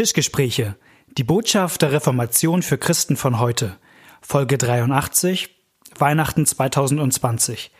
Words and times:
Tischgespräche. 0.00 0.76
Die 1.18 1.24
Botschaft 1.24 1.82
der 1.82 1.92
Reformation 1.92 2.62
für 2.62 2.78
Christen 2.78 3.18
von 3.18 3.38
heute. 3.38 3.76
Folge 4.22 4.56
83. 4.56 5.50
Weihnachten 5.98 6.46
2020. 6.46 7.70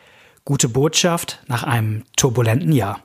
Gute 0.45 0.69
Botschaft 0.69 1.41
nach 1.47 1.63
einem 1.63 2.03
turbulenten 2.17 2.73
Jahr. 2.73 3.01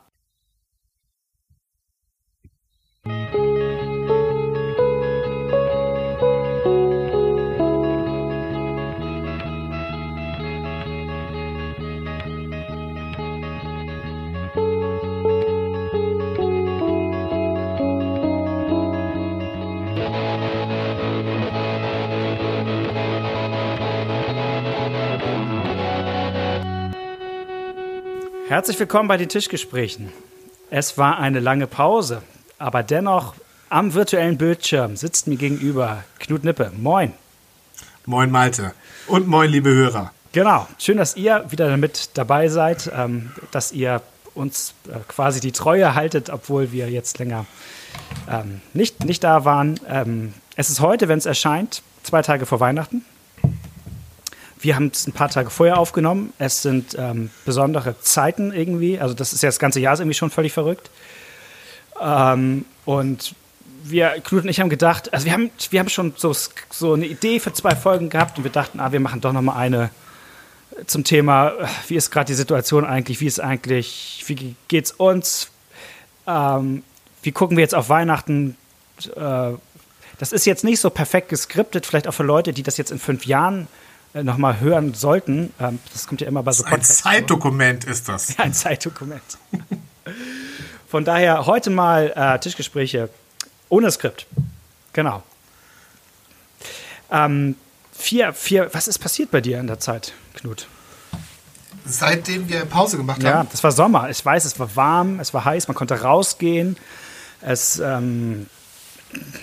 Herzlich 28.48 28.78
willkommen 28.78 29.09
bei 29.09 29.16
den 29.16 29.28
Tischgesprächen. 29.28 30.12
Es 30.70 30.96
war 30.96 31.18
eine 31.18 31.41
lange 31.41 31.66
Pause, 31.66 32.23
aber 32.59 32.84
dennoch 32.84 33.34
am 33.70 33.92
virtuellen 33.92 34.38
Bildschirm 34.38 34.95
sitzt 34.95 35.27
mir 35.27 35.36
gegenüber 35.36 36.05
Knut 36.20 36.45
Nippe. 36.45 36.70
Moin. 36.77 37.12
Moin 38.05 38.30
Malte 38.30 38.72
und 39.09 39.27
moin 39.27 39.50
liebe 39.50 39.70
Hörer. 39.70 40.12
Genau, 40.30 40.69
schön, 40.78 40.96
dass 40.96 41.16
ihr 41.16 41.45
wieder 41.48 41.77
mit 41.77 42.10
dabei 42.14 42.46
seid, 42.46 42.88
ähm, 42.95 43.32
dass 43.50 43.72
ihr 43.72 44.00
uns 44.36 44.74
äh, 44.86 45.00
quasi 45.08 45.41
die 45.41 45.50
Treue 45.50 45.97
haltet, 45.97 46.30
obwohl 46.30 46.70
wir 46.70 46.88
jetzt 46.88 47.19
länger 47.19 47.47
ähm, 48.30 48.60
nicht, 48.74 49.05
nicht 49.05 49.24
da 49.24 49.44
waren. 49.44 49.80
Ähm, 49.88 50.34
es 50.55 50.70
ist 50.70 50.78
heute, 50.78 51.08
wenn 51.08 51.19
es 51.19 51.27
erscheint, 51.27 51.83
zwei 52.05 52.22
Tage 52.22 52.47
vor 52.47 52.60
Weihnachten. 52.60 53.05
Wir 54.59 54.75
haben 54.75 54.91
es 54.93 55.07
ein 55.07 55.12
paar 55.12 55.29
Tage 55.29 55.51
vorher 55.51 55.79
aufgenommen. 55.79 56.33
Es 56.39 56.62
sind 56.62 56.97
ähm, 56.99 57.31
besondere 57.45 58.01
Zeiten 58.01 58.53
irgendwie. 58.53 58.99
Also 58.99 59.15
das 59.15 59.33
ist 59.33 59.43
ja 59.43 59.49
das 59.49 59.59
ganze 59.59 59.81
Jahr 59.81 59.95
ist 59.95 60.01
irgendwie 60.01 60.15
schon 60.15 60.31
völlig 60.31 60.53
verrückt. 60.53 60.91
Ähm, 62.01 62.65
und 62.84 63.34
wir, 63.84 64.21
Knut 64.25 64.45
und 64.45 64.49
ich 64.49 64.61
haben 64.61 64.71
gedacht, 64.71 65.12
also 65.12 65.27
wir 65.27 65.33
haben, 65.33 65.51
wir 65.71 65.81
haben 65.81 65.89
schon 65.89 66.15
so, 66.17 66.34
so 66.71 66.95
eine 66.95 67.07
Idee 67.07 67.39
für 67.39 67.53
zwei 67.53 67.77
Folgen 67.77 68.09
gehabt 68.09 68.39
und 68.39 68.45
wir 68.45 68.51
dachten, 68.51 68.81
ah, 68.81 68.93
wir 68.93 69.01
machen 69.01 69.21
doch 69.21 69.33
noch 69.33 69.43
mal 69.43 69.57
eine 69.57 69.91
zum 70.87 71.05
Thema, 71.05 71.53
wie 71.89 71.97
ist 71.97 72.11
gerade 72.11 72.27
die 72.27 72.34
Situation 72.34 72.84
eigentlich, 72.84 73.21
wie 73.21 73.27
ist 73.27 73.41
eigentlich, 73.41 74.25
wie 74.27 74.57
geht's 74.69 74.91
uns, 74.91 75.51
ähm, 76.27 76.83
wie 77.23 77.33
gucken 77.33 77.57
wir 77.57 77.62
jetzt 77.62 77.75
auf 77.75 77.89
Weihnachten, 77.89 78.57
äh, 79.15 79.53
das 80.19 80.33
ist 80.33 80.45
jetzt 80.45 80.65
nicht 80.65 80.81
so 80.81 80.91
perfekt 80.91 81.29
geskriptet, 81.29 81.87
vielleicht 81.87 82.09
auch 82.09 82.12
für 82.12 82.25
Leute, 82.25 82.53
die 82.53 82.62
das 82.62 82.77
jetzt 82.77 82.91
in 82.91 82.99
fünf 82.99 83.25
Jahren 83.25 83.62
äh, 83.62 83.86
nochmal 84.22 84.61
hören 84.61 84.95
sollten. 84.95 85.53
Ähm, 85.61 85.78
das 85.92 86.06
kommt 86.06 86.20
ja 86.20 86.28
immer 86.28 86.42
bei 86.42 86.53
so 86.53 86.62
Podcasts. 86.62 87.05
Ein 87.05 87.12
Zeitdokument 87.12 87.84
vor. 87.84 87.92
ist 87.92 88.09
das. 88.09 88.36
Ja, 88.36 88.39
ein 88.45 88.55
Zeitdokument. 88.55 89.22
Von 90.89 91.05
daher 91.05 91.47
heute 91.47 91.70
mal 91.70 92.12
äh, 92.14 92.39
Tischgespräche 92.39 93.09
ohne 93.69 93.91
Skript. 93.91 94.27
Genau. 94.92 95.22
Ähm, 97.11 97.56
vier, 97.92 98.33
vier, 98.33 98.70
was 98.72 98.89
ist 98.89 98.98
passiert 98.98 99.31
bei 99.31 99.41
dir 99.41 99.59
in 99.59 99.67
der 99.67 99.78
Zeit, 99.78 100.12
Knut? 100.34 100.67
Seitdem 101.84 102.48
wir 102.48 102.64
Pause 102.64 102.97
gemacht 102.97 103.19
haben? 103.19 103.25
Ja, 103.25 103.47
das 103.50 103.62
war 103.62 103.70
Sommer. 103.72 104.11
Ich 104.11 104.25
weiß, 104.25 104.44
es 104.44 104.59
war 104.59 104.75
warm, 104.75 105.20
es 105.20 105.33
war 105.34 105.44
heiß, 105.44 105.69
man 105.69 105.77
konnte 105.77 106.00
rausgehen. 106.00 106.77
Es, 107.42 107.78
ähm, 107.78 108.47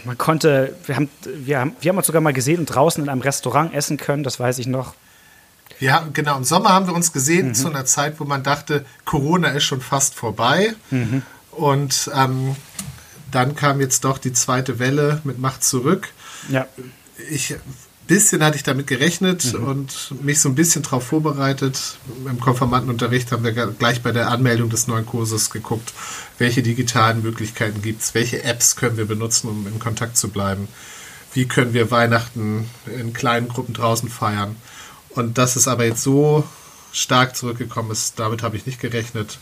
man 0.05 0.17
konnte, 0.17 0.75
wir 0.85 0.95
haben, 0.95 1.09
wir, 1.23 1.59
haben, 1.59 1.75
wir 1.79 1.89
haben 1.89 1.97
uns 1.97 2.07
sogar 2.07 2.21
mal 2.21 2.33
gesehen 2.33 2.59
und 2.59 2.65
draußen 2.65 3.03
in 3.03 3.09
einem 3.09 3.21
Restaurant 3.21 3.73
essen 3.73 3.97
können, 3.97 4.23
das 4.23 4.39
weiß 4.39 4.59
ich 4.59 4.67
noch. 4.67 4.93
Ja, 5.79 6.07
genau. 6.13 6.37
Im 6.37 6.43
Sommer 6.43 6.69
haben 6.69 6.87
wir 6.87 6.93
uns 6.93 7.11
gesehen 7.11 7.49
mhm. 7.49 7.53
zu 7.55 7.67
einer 7.67 7.85
Zeit, 7.85 8.19
wo 8.19 8.25
man 8.25 8.43
dachte, 8.43 8.85
Corona 9.05 9.49
ist 9.49 9.63
schon 9.63 9.81
fast 9.81 10.15
vorbei. 10.15 10.73
Mhm. 10.91 11.23
Und 11.51 12.09
ähm, 12.15 12.55
dann 13.31 13.55
kam 13.55 13.79
jetzt 13.79 14.03
doch 14.03 14.17
die 14.17 14.33
zweite 14.33 14.79
Welle 14.79 15.21
mit 15.23 15.39
Macht 15.39 15.63
zurück. 15.63 16.09
Ja. 16.49 16.67
Ich 17.29 17.55
bisschen 18.07 18.43
hatte 18.43 18.57
ich 18.57 18.63
damit 18.63 18.87
gerechnet 18.87 19.53
mhm. 19.53 19.63
und 19.63 20.23
mich 20.23 20.39
so 20.39 20.49
ein 20.49 20.55
bisschen 20.55 20.83
darauf 20.83 21.07
vorbereitet. 21.07 21.97
Im 22.25 22.39
Konformantenunterricht 22.39 23.31
haben 23.31 23.43
wir 23.43 23.51
gleich 23.51 24.01
bei 24.01 24.11
der 24.11 24.29
Anmeldung 24.29 24.69
des 24.69 24.87
neuen 24.87 25.05
Kurses 25.05 25.49
geguckt, 25.49 25.93
welche 26.37 26.63
digitalen 26.63 27.21
Möglichkeiten 27.21 27.81
gibt 27.81 28.01
es, 28.01 28.13
welche 28.13 28.43
Apps 28.43 28.75
können 28.75 28.97
wir 28.97 29.05
benutzen, 29.05 29.49
um 29.49 29.67
in 29.67 29.79
Kontakt 29.79 30.17
zu 30.17 30.29
bleiben, 30.29 30.67
wie 31.33 31.47
können 31.47 31.73
wir 31.73 31.91
Weihnachten 31.91 32.69
in 32.85 33.13
kleinen 33.13 33.47
Gruppen 33.47 33.73
draußen 33.73 34.09
feiern. 34.09 34.55
Und 35.09 35.37
dass 35.37 35.55
es 35.55 35.67
aber 35.67 35.85
jetzt 35.85 36.03
so 36.03 36.43
stark 36.91 37.35
zurückgekommen 37.35 37.91
ist, 37.91 38.19
damit 38.19 38.43
habe 38.43 38.57
ich 38.57 38.65
nicht 38.65 38.79
gerechnet. 38.79 39.37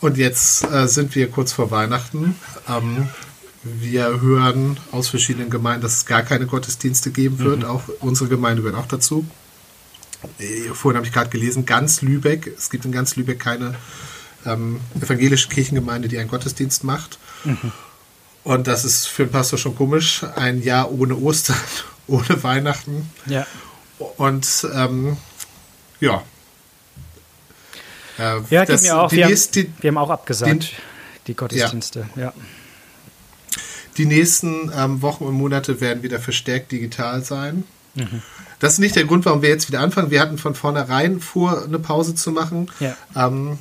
Und 0.00 0.18
jetzt 0.18 0.64
äh, 0.70 0.86
sind 0.86 1.14
wir 1.14 1.30
kurz 1.30 1.52
vor 1.52 1.70
Weihnachten. 1.70 2.36
Ähm, 2.68 3.08
wir 3.64 4.20
hören 4.20 4.78
aus 4.92 5.08
verschiedenen 5.08 5.48
Gemeinden, 5.48 5.82
dass 5.82 5.94
es 5.96 6.06
gar 6.06 6.22
keine 6.22 6.46
Gottesdienste 6.46 7.10
geben 7.10 7.38
wird. 7.38 7.60
Mhm. 7.60 7.64
Auch 7.64 7.82
unsere 8.00 8.28
Gemeinde 8.28 8.62
gehört 8.62 8.78
auch 8.78 8.88
dazu. 8.88 9.26
Äh, 10.38 10.68
vorhin 10.74 10.96
habe 10.96 11.06
ich 11.06 11.12
gerade 11.12 11.30
gelesen, 11.30 11.66
ganz 11.66 12.02
Lübeck, 12.02 12.52
es 12.56 12.70
gibt 12.70 12.84
in 12.84 12.92
ganz 12.92 13.16
Lübeck 13.16 13.40
keine 13.40 13.74
ähm, 14.46 14.80
evangelische 15.00 15.48
Kirchengemeinde, 15.48 16.08
die 16.08 16.18
einen 16.18 16.28
Gottesdienst 16.28 16.84
macht. 16.84 17.18
Mhm. 17.44 17.72
Und 18.42 18.66
das 18.66 18.84
ist 18.84 19.06
für 19.06 19.24
den 19.24 19.32
Pastor 19.32 19.58
schon 19.58 19.74
komisch. 19.74 20.22
Ein 20.36 20.62
Jahr 20.62 20.92
ohne 20.92 21.16
Ostern, 21.16 21.56
ohne 22.06 22.42
Weihnachten. 22.42 23.10
Ja. 23.26 23.46
Und 24.18 24.66
ähm, 24.74 25.16
ja. 26.00 26.22
Äh, 28.18 28.40
ja, 28.50 28.66
das, 28.66 28.82
mir 28.82 28.98
auch. 28.98 29.10
Wir, 29.10 29.26
nächste, 29.26 29.60
haben, 29.60 29.74
wir 29.80 29.88
haben 29.88 29.98
auch 29.98 30.10
abgesagt, 30.10 30.50
den, 30.50 30.64
die 31.26 31.34
Gottesdienste. 31.34 32.08
ja. 32.16 32.22
ja. 32.24 32.32
Die 33.96 34.06
nächsten 34.06 34.72
ähm, 34.76 35.02
Wochen 35.02 35.24
und 35.24 35.34
Monate 35.34 35.80
werden 35.80 36.02
wieder 36.02 36.18
verstärkt 36.18 36.72
digital 36.72 37.24
sein. 37.24 37.64
Mhm. 37.94 38.22
Das 38.58 38.74
ist 38.74 38.78
nicht 38.78 38.96
der 38.96 39.04
Grund, 39.04 39.24
warum 39.24 39.42
wir 39.42 39.48
jetzt 39.48 39.68
wieder 39.68 39.80
anfangen. 39.80 40.10
Wir 40.10 40.20
hatten 40.20 40.38
von 40.38 40.54
vornherein 40.54 41.20
vor, 41.20 41.64
eine 41.64 41.78
Pause 41.78 42.14
zu 42.14 42.32
machen. 42.32 42.70
Ja. 42.80 42.96
Ähm, 43.14 43.58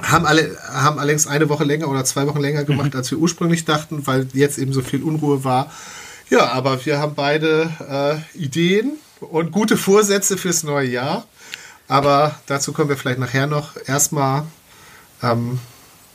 haben, 0.00 0.26
alle, 0.26 0.56
haben 0.70 0.98
allerdings 0.98 1.26
eine 1.26 1.48
Woche 1.48 1.64
länger 1.64 1.88
oder 1.88 2.04
zwei 2.04 2.26
Wochen 2.26 2.40
länger 2.40 2.64
gemacht, 2.64 2.92
mhm. 2.92 2.98
als 2.98 3.10
wir 3.10 3.18
ursprünglich 3.18 3.64
dachten, 3.64 4.06
weil 4.06 4.28
jetzt 4.32 4.58
eben 4.58 4.72
so 4.72 4.82
viel 4.82 5.02
Unruhe 5.02 5.44
war. 5.44 5.72
Ja, 6.30 6.52
aber 6.52 6.84
wir 6.84 6.98
haben 6.98 7.14
beide 7.14 8.22
äh, 8.36 8.38
Ideen 8.38 8.92
und 9.20 9.50
gute 9.50 9.76
Vorsätze 9.76 10.36
fürs 10.36 10.62
neue 10.62 10.88
Jahr. 10.88 11.24
Aber 11.88 12.38
dazu 12.46 12.72
kommen 12.72 12.90
wir 12.90 12.96
vielleicht 12.96 13.18
nachher 13.18 13.46
noch. 13.46 13.70
Erstmal 13.86 14.44
ähm, 15.22 15.58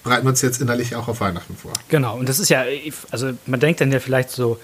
bereiten 0.03 0.25
wir 0.25 0.29
uns 0.29 0.41
jetzt 0.41 0.61
innerlich 0.61 0.95
auch 0.95 1.07
auf 1.07 1.21
Weihnachten 1.21 1.55
vor. 1.55 1.73
Genau, 1.87 2.17
und 2.17 2.27
das 2.27 2.39
ist 2.39 2.49
ja, 2.49 2.63
also 3.11 3.31
man 3.45 3.59
denkt 3.59 3.81
dann 3.81 3.91
ja 3.91 3.99
vielleicht 3.99 4.29
so, 4.29 4.59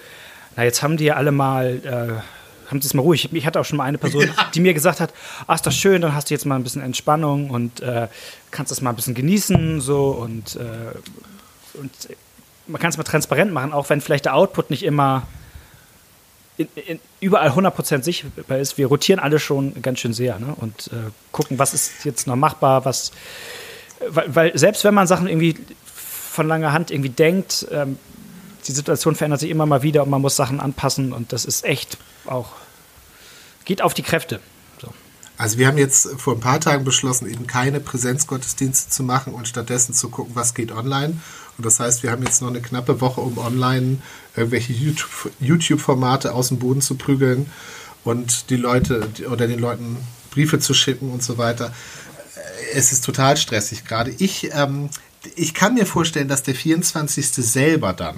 na 0.56 0.64
jetzt 0.64 0.82
haben 0.82 0.96
die 0.96 1.04
ja 1.04 1.14
alle 1.14 1.32
mal, 1.32 1.80
äh, 1.84 2.68
haben 2.70 2.80
sie 2.80 2.86
es 2.86 2.94
mal 2.94 3.02
ruhig. 3.02 3.32
Ich 3.32 3.46
hatte 3.46 3.58
auch 3.58 3.64
schon 3.64 3.78
mal 3.78 3.84
eine 3.84 3.98
Person, 3.98 4.22
ja. 4.36 4.50
die 4.54 4.60
mir 4.60 4.74
gesagt 4.74 5.00
hat, 5.00 5.12
ach, 5.46 5.56
ist 5.56 5.66
doch 5.66 5.72
schön, 5.72 6.02
dann 6.02 6.14
hast 6.14 6.30
du 6.30 6.34
jetzt 6.34 6.44
mal 6.44 6.56
ein 6.56 6.62
bisschen 6.62 6.82
Entspannung 6.82 7.50
und 7.50 7.80
äh, 7.80 8.08
kannst 8.50 8.70
das 8.70 8.80
mal 8.80 8.90
ein 8.90 8.96
bisschen 8.96 9.14
genießen 9.14 9.80
so 9.80 10.10
und, 10.10 10.56
äh, 10.56 11.78
und 11.78 11.90
man 12.66 12.80
kann 12.80 12.90
es 12.90 12.96
mal 12.96 13.04
transparent 13.04 13.52
machen, 13.52 13.72
auch 13.72 13.88
wenn 13.90 14.00
vielleicht 14.00 14.26
der 14.26 14.34
Output 14.34 14.70
nicht 14.70 14.82
immer 14.82 15.26
in, 16.56 16.68
in, 16.86 17.00
überall 17.20 17.50
100% 17.50 18.02
sichtbar 18.02 18.58
ist. 18.58 18.76
Wir 18.76 18.86
rotieren 18.86 19.18
alle 19.18 19.38
schon 19.38 19.80
ganz 19.80 20.00
schön 20.00 20.12
sehr 20.12 20.38
ne? 20.38 20.54
und 20.56 20.88
äh, 20.88 21.10
gucken, 21.32 21.58
was 21.58 21.72
ist 21.72 22.04
jetzt 22.04 22.26
noch 22.26 22.36
machbar, 22.36 22.84
was 22.84 23.12
weil, 24.08 24.34
weil, 24.34 24.58
selbst 24.58 24.84
wenn 24.84 24.94
man 24.94 25.06
Sachen 25.06 25.28
irgendwie 25.28 25.56
von 25.84 26.48
langer 26.48 26.72
Hand 26.72 26.90
irgendwie 26.90 27.10
denkt, 27.10 27.66
ähm, 27.70 27.98
die 28.66 28.72
Situation 28.72 29.14
verändert 29.14 29.40
sich 29.40 29.50
immer 29.50 29.66
mal 29.66 29.82
wieder 29.82 30.02
und 30.02 30.10
man 30.10 30.20
muss 30.20 30.36
Sachen 30.36 30.60
anpassen 30.60 31.12
und 31.12 31.32
das 31.32 31.44
ist 31.44 31.64
echt 31.64 31.98
auch, 32.26 32.52
geht 33.64 33.82
auf 33.82 33.94
die 33.94 34.02
Kräfte. 34.02 34.40
So. 34.80 34.92
Also 35.36 35.58
wir 35.58 35.66
haben 35.66 35.78
jetzt 35.78 36.08
vor 36.18 36.34
ein 36.34 36.40
paar 36.40 36.60
Tagen 36.60 36.84
beschlossen, 36.84 37.28
eben 37.28 37.46
keine 37.46 37.80
Präsenzgottesdienste 37.80 38.90
zu 38.90 39.02
machen 39.02 39.34
und 39.34 39.48
stattdessen 39.48 39.94
zu 39.94 40.10
gucken, 40.10 40.34
was 40.34 40.54
geht 40.54 40.72
online. 40.72 41.20
Und 41.56 41.66
das 41.66 41.80
heißt, 41.80 42.02
wir 42.02 42.10
haben 42.10 42.22
jetzt 42.22 42.42
noch 42.42 42.48
eine 42.48 42.60
knappe 42.60 43.00
Woche, 43.00 43.20
um 43.20 43.38
online 43.38 43.98
irgendwelche 44.36 44.72
YouTube-Formate 45.40 46.32
aus 46.34 46.48
dem 46.48 46.58
Boden 46.58 46.80
zu 46.80 46.94
prügeln 46.94 47.50
und 48.04 48.50
die 48.50 48.56
Leute 48.56 49.08
oder 49.30 49.46
den 49.46 49.58
Leuten 49.58 49.96
Briefe 50.30 50.58
zu 50.58 50.74
schicken 50.74 51.10
und 51.10 51.22
so 51.22 51.38
weiter 51.38 51.72
es 52.74 52.92
ist 52.92 53.04
total 53.04 53.36
stressig 53.36 53.84
gerade. 53.84 54.12
Ich, 54.18 54.50
ähm, 54.54 54.90
ich 55.36 55.54
kann 55.54 55.74
mir 55.74 55.86
vorstellen, 55.86 56.28
dass 56.28 56.42
der 56.42 56.54
24. 56.54 57.26
selber 57.32 57.92
dann 57.92 58.16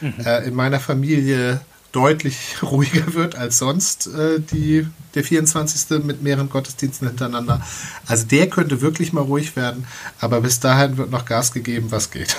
mhm. 0.00 0.14
äh, 0.24 0.46
in 0.46 0.54
meiner 0.54 0.80
Familie 0.80 1.60
deutlich 1.92 2.56
ruhiger 2.62 3.14
wird 3.14 3.36
als 3.36 3.58
sonst 3.58 4.08
äh, 4.08 4.40
die, 4.40 4.86
der 5.14 5.24
24. 5.24 6.02
mit 6.04 6.22
mehreren 6.22 6.50
Gottesdiensten 6.50 7.08
hintereinander. 7.08 7.64
Also 8.06 8.26
der 8.26 8.48
könnte 8.48 8.80
wirklich 8.80 9.12
mal 9.12 9.22
ruhig 9.22 9.56
werden, 9.56 9.86
aber 10.20 10.40
bis 10.40 10.60
dahin 10.60 10.96
wird 10.96 11.10
noch 11.10 11.24
Gas 11.24 11.52
gegeben, 11.52 11.90
was 11.90 12.10
geht. 12.10 12.36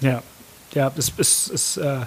Ja. 0.00 0.22
ja, 0.72 0.90
das 0.90 1.12
ist, 1.16 1.48
ist 1.48 1.76
äh, 1.76 2.00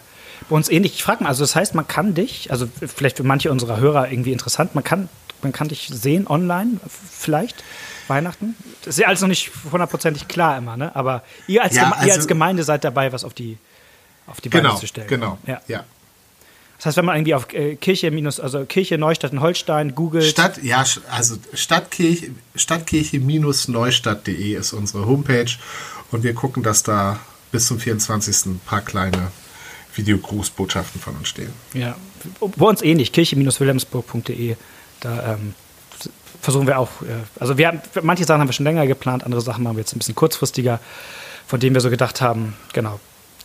bei 0.50 0.56
uns 0.56 0.70
ähnlich. 0.70 0.96
Ich 0.96 1.04
frage 1.04 1.24
mal, 1.24 1.30
also 1.30 1.44
das 1.44 1.56
heißt, 1.56 1.76
man 1.76 1.88
kann 1.88 2.14
dich, 2.14 2.52
also 2.52 2.68
vielleicht 2.68 3.18
für 3.18 3.24
manche 3.24 3.52
unserer 3.52 3.78
Hörer 3.78 4.12
irgendwie 4.12 4.34
interessant, 4.34 4.76
man 4.76 4.84
kann, 4.84 5.10
man 5.44 5.52
kann 5.52 5.68
dich 5.68 5.90
sehen 5.92 6.28
online, 6.28 6.80
vielleicht? 6.88 7.64
Weihnachten? 8.08 8.56
Das 8.82 8.96
ist 8.96 9.00
ja 9.00 9.08
alles 9.08 9.22
noch 9.22 9.28
nicht 9.28 9.52
hundertprozentig 9.72 10.28
klar 10.28 10.58
immer, 10.58 10.78
ne? 10.78 10.96
Aber 10.96 11.24
ihr 11.48 11.64
als, 11.64 11.76
ja, 11.76 11.92
also, 11.92 12.08
ihr 12.08 12.14
als 12.14 12.28
Gemeinde 12.28 12.64
seid 12.64 12.84
dabei, 12.84 13.12
was 13.14 13.24
auf 13.24 13.34
die, 13.34 13.58
auf 14.28 14.42
die 14.42 14.50
Beine 14.50 14.64
genau, 14.64 14.76
zu 14.76 14.88
stellen. 14.88 15.08
Genau, 15.08 15.38
ja. 15.48 15.62
ja. 15.68 15.84
Das 16.78 16.88
heißt, 16.88 16.98
wenn 16.98 17.06
man 17.06 17.16
irgendwie 17.16 17.36
auf 17.36 17.54
äh, 17.54 17.76
Kirche 17.76 18.12
minus, 18.12 18.42
also 18.42 18.66
Kirche 18.66 18.98
Neustadt 18.98 19.32
in 19.32 19.40
Holstein 19.40 19.96
googelt. 19.96 20.26
Stadt, 20.26 20.62
ja, 20.64 20.84
also 21.10 21.38
Stadtkirche, 21.54 22.32
Stadtkirche 22.56 23.20
minus 23.20 23.70
Neustadt.de 23.70 24.56
ist 24.56 24.74
unsere 24.74 25.06
Homepage 25.06 25.52
und 26.12 26.24
wir 26.24 26.34
gucken, 26.34 26.62
dass 26.62 26.84
da 26.84 27.20
bis 27.54 27.68
zum 27.68 27.80
24. 27.80 28.48
ein 28.48 28.60
paar 28.66 28.82
kleine 28.82 29.32
Videogrußbotschaften 29.96 31.00
von 31.00 31.16
uns 31.16 31.30
stehen. 31.30 31.54
Ja, 31.74 31.96
bei 32.40 32.66
uns 32.66 32.82
ähnlich, 32.82 33.12
kirche-wilhelmsburg.de. 33.12 34.56
Da 35.04 35.34
ähm, 35.34 35.54
versuchen 36.42 36.66
wir 36.66 36.80
auch, 36.80 37.02
äh, 37.02 37.24
also 37.40 37.58
wir 37.58 37.68
haben, 37.68 37.82
manche 38.02 38.24
Sachen 38.24 38.42
haben 38.42 38.48
wir 38.48 38.54
schon 38.54 38.66
länger 38.66 38.88
geplant, 38.88 39.24
andere 39.24 39.42
Sachen 39.42 39.64
machen 39.64 39.76
wir 39.76 39.82
jetzt 39.82 39.96
ein 39.96 40.00
bisschen 40.00 40.16
kurzfristiger, 40.16 40.80
von 41.46 41.60
denen 41.60 41.76
wir 41.76 41.82
so 41.82 41.90
gedacht 41.90 42.22
haben, 42.22 42.56
genau. 42.72 43.00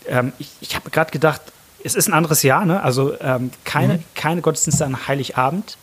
Ähm, 0.06 0.32
ich 0.38 0.50
ich 0.60 0.76
habe 0.76 0.90
gerade 0.90 1.10
gedacht, 1.10 1.42
es 1.82 1.94
ist 1.94 2.08
ein 2.08 2.14
anderes 2.14 2.42
Jahr, 2.42 2.64
ne? 2.64 2.82
Also 2.82 3.18
ähm, 3.20 3.50
keine, 3.64 3.94
mhm. 3.94 4.04
keine 4.14 4.40
Gottesdienste 4.40 4.84
an 4.84 5.08
Heiligabend. 5.08 5.76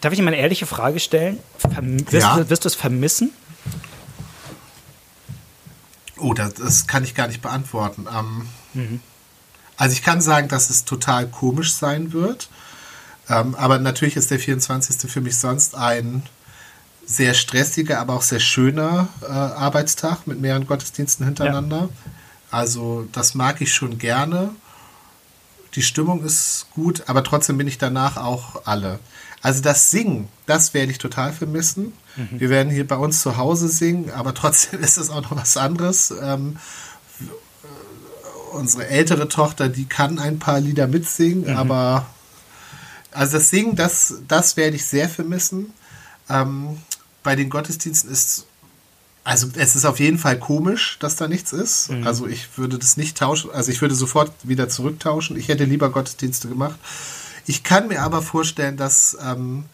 Darf 0.00 0.12
ich 0.12 0.18
Ihnen 0.18 0.24
mal 0.26 0.32
eine 0.32 0.40
ehrliche 0.40 0.66
Frage 0.66 1.00
stellen? 1.00 1.38
Verm 1.58 2.00
wirst, 2.10 2.26
ja. 2.26 2.48
wirst 2.48 2.64
du 2.64 2.68
es 2.68 2.74
vermissen? 2.74 3.32
Oh, 6.16 6.34
das, 6.34 6.54
das, 6.54 6.86
kann 6.86 7.04
ich 7.04 7.14
gar 7.14 7.26
nicht 7.26 7.42
beantworten. 7.42 8.06
Ähm, 8.08 8.48
mhm. 8.74 9.00
Also 9.76 9.92
ich 9.94 10.02
kann 10.02 10.20
sagen, 10.20 10.48
dass 10.48 10.70
es 10.70 10.84
total 10.84 11.26
komisch 11.26 11.74
sein 11.74 12.12
wird. 12.12 12.48
Ähm, 13.28 13.54
aber 13.54 13.78
natürlich 13.78 14.16
ist 14.16 14.30
der 14.30 14.38
24. 14.38 15.10
für 15.10 15.20
mich 15.20 15.38
sonst 15.38 15.74
ein 15.74 16.22
sehr 17.06 17.34
stressiger, 17.34 18.00
aber 18.00 18.14
auch 18.14 18.22
sehr 18.22 18.40
schöner 18.40 19.08
äh, 19.22 19.26
Arbeitstag 19.26 20.26
mit 20.26 20.40
mehreren 20.40 20.66
Gottesdiensten 20.66 21.26
hintereinander. 21.26 21.80
Ja. 21.80 22.10
Also 22.50 23.08
das 23.12 23.34
mag 23.34 23.60
ich 23.60 23.72
schon 23.72 23.98
gerne. 23.98 24.50
Die 25.74 25.82
Stimmung 25.82 26.22
ist 26.22 26.66
gut, 26.74 27.04
aber 27.06 27.24
trotzdem 27.24 27.56
bin 27.58 27.66
ich 27.66 27.78
danach 27.78 28.18
auch 28.18 28.66
alle. 28.66 28.98
Also 29.40 29.62
das 29.62 29.90
Singen, 29.90 30.28
das 30.46 30.74
werde 30.74 30.92
ich 30.92 30.98
total 30.98 31.32
vermissen. 31.32 31.92
Mhm. 32.16 32.40
Wir 32.40 32.50
werden 32.50 32.70
hier 32.70 32.86
bei 32.86 32.96
uns 32.96 33.20
zu 33.22 33.36
Hause 33.36 33.68
singen, 33.68 34.10
aber 34.10 34.34
trotzdem 34.34 34.80
ist 34.80 34.98
es 34.98 35.10
auch 35.10 35.22
noch 35.22 35.36
was 35.36 35.56
anderes. 35.56 36.12
Ähm, 36.22 36.58
unsere 38.52 38.86
ältere 38.86 39.28
Tochter, 39.28 39.68
die 39.68 39.86
kann 39.86 40.18
ein 40.18 40.38
paar 40.38 40.60
Lieder 40.60 40.86
mitsingen, 40.86 41.50
mhm. 41.50 41.56
aber 41.56 42.06
also 43.12 43.38
das 43.38 43.50
Singen, 43.50 43.76
das, 43.76 44.14
das 44.28 44.56
werde 44.56 44.76
ich 44.76 44.84
sehr 44.84 45.08
vermissen. 45.08 45.72
Ähm, 46.28 46.78
bei 47.22 47.36
den 47.36 47.50
Gottesdiensten 47.50 48.10
ist, 48.10 48.46
also 49.24 49.48
es 49.54 49.76
ist 49.76 49.84
auf 49.84 50.00
jeden 50.00 50.18
Fall 50.18 50.38
komisch, 50.38 50.98
dass 51.00 51.16
da 51.16 51.28
nichts 51.28 51.52
ist. 51.52 51.90
Mhm. 51.90 52.06
Also 52.06 52.26
ich 52.26 52.58
würde 52.58 52.78
das 52.78 52.96
nicht 52.96 53.16
tauschen, 53.16 53.50
also 53.50 53.70
ich 53.70 53.80
würde 53.80 53.94
sofort 53.94 54.32
wieder 54.42 54.68
zurücktauschen. 54.68 55.36
Ich 55.36 55.48
hätte 55.48 55.64
lieber 55.64 55.90
Gottesdienste 55.90 56.48
gemacht. 56.48 56.78
Ich 57.46 57.62
kann 57.62 57.88
mir 57.88 58.02
aber 58.02 58.22
vorstellen, 58.22 58.76
dass, 58.76 59.16
ähm, 59.22 59.64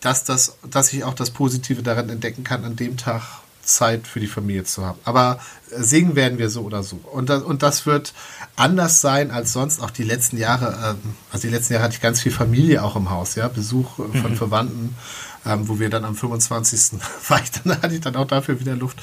dass, 0.00 0.24
das, 0.24 0.56
dass 0.68 0.92
ich 0.92 1.04
auch 1.04 1.14
das 1.14 1.30
Positive 1.30 1.82
daran 1.82 2.08
entdecken 2.08 2.44
kann, 2.44 2.64
an 2.64 2.76
dem 2.76 2.96
Tag 2.96 3.22
Zeit 3.66 4.06
für 4.06 4.20
die 4.20 4.26
Familie 4.26 4.64
zu 4.64 4.84
haben. 4.84 4.98
Aber 5.04 5.38
singen 5.70 6.16
werden 6.16 6.38
wir 6.38 6.48
so 6.48 6.62
oder 6.62 6.82
so. 6.82 6.96
Und 6.96 7.28
das, 7.28 7.42
und 7.42 7.62
das 7.62 7.86
wird 7.86 8.14
anders 8.54 9.00
sein 9.00 9.30
als 9.30 9.52
sonst 9.52 9.80
auch 9.80 9.90
die 9.90 10.04
letzten 10.04 10.38
Jahre. 10.38 10.96
Ähm, 11.04 11.14
also 11.30 11.48
die 11.48 11.54
letzten 11.54 11.74
Jahre 11.74 11.84
hatte 11.84 11.94
ich 11.94 12.00
ganz 12.00 12.20
viel 12.20 12.32
Familie 12.32 12.82
auch 12.82 12.96
im 12.96 13.10
Haus, 13.10 13.34
ja, 13.34 13.48
Besuch 13.48 13.96
von 13.96 14.30
mhm. 14.30 14.36
Verwandten, 14.36 14.96
ähm, 15.44 15.68
wo 15.68 15.78
wir 15.78 15.90
dann 15.90 16.04
am 16.04 16.16
25. 16.16 17.00
war 17.28 17.42
ich 17.42 17.50
dann, 17.50 17.82
hatte 17.82 17.94
ich 17.94 18.00
dann 18.00 18.16
auch 18.16 18.26
dafür 18.26 18.60
wieder 18.60 18.76
Luft. 18.76 18.98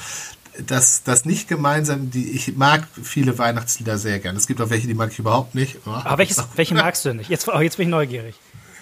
Das, 0.66 1.02
das 1.02 1.24
nicht 1.24 1.48
gemeinsam, 1.48 2.10
die, 2.10 2.30
ich 2.30 2.56
mag 2.56 2.86
viele 3.02 3.36
Weihnachtslieder 3.38 3.98
sehr 3.98 4.20
gern. 4.20 4.36
Es 4.36 4.46
gibt 4.46 4.60
auch 4.60 4.70
welche, 4.70 4.86
die 4.86 4.94
mag 4.94 5.10
ich 5.10 5.18
überhaupt 5.18 5.54
nicht. 5.54 5.78
Oh, 5.84 5.90
Aber 5.90 6.18
welches, 6.18 6.44
welche 6.54 6.74
magst 6.74 7.04
du 7.04 7.10
denn 7.10 7.18
nicht? 7.18 7.30
Jetzt, 7.30 7.48
oh, 7.48 7.60
jetzt 7.60 7.76
bin 7.76 7.88
ich 7.88 7.90
neugierig. 7.90 8.36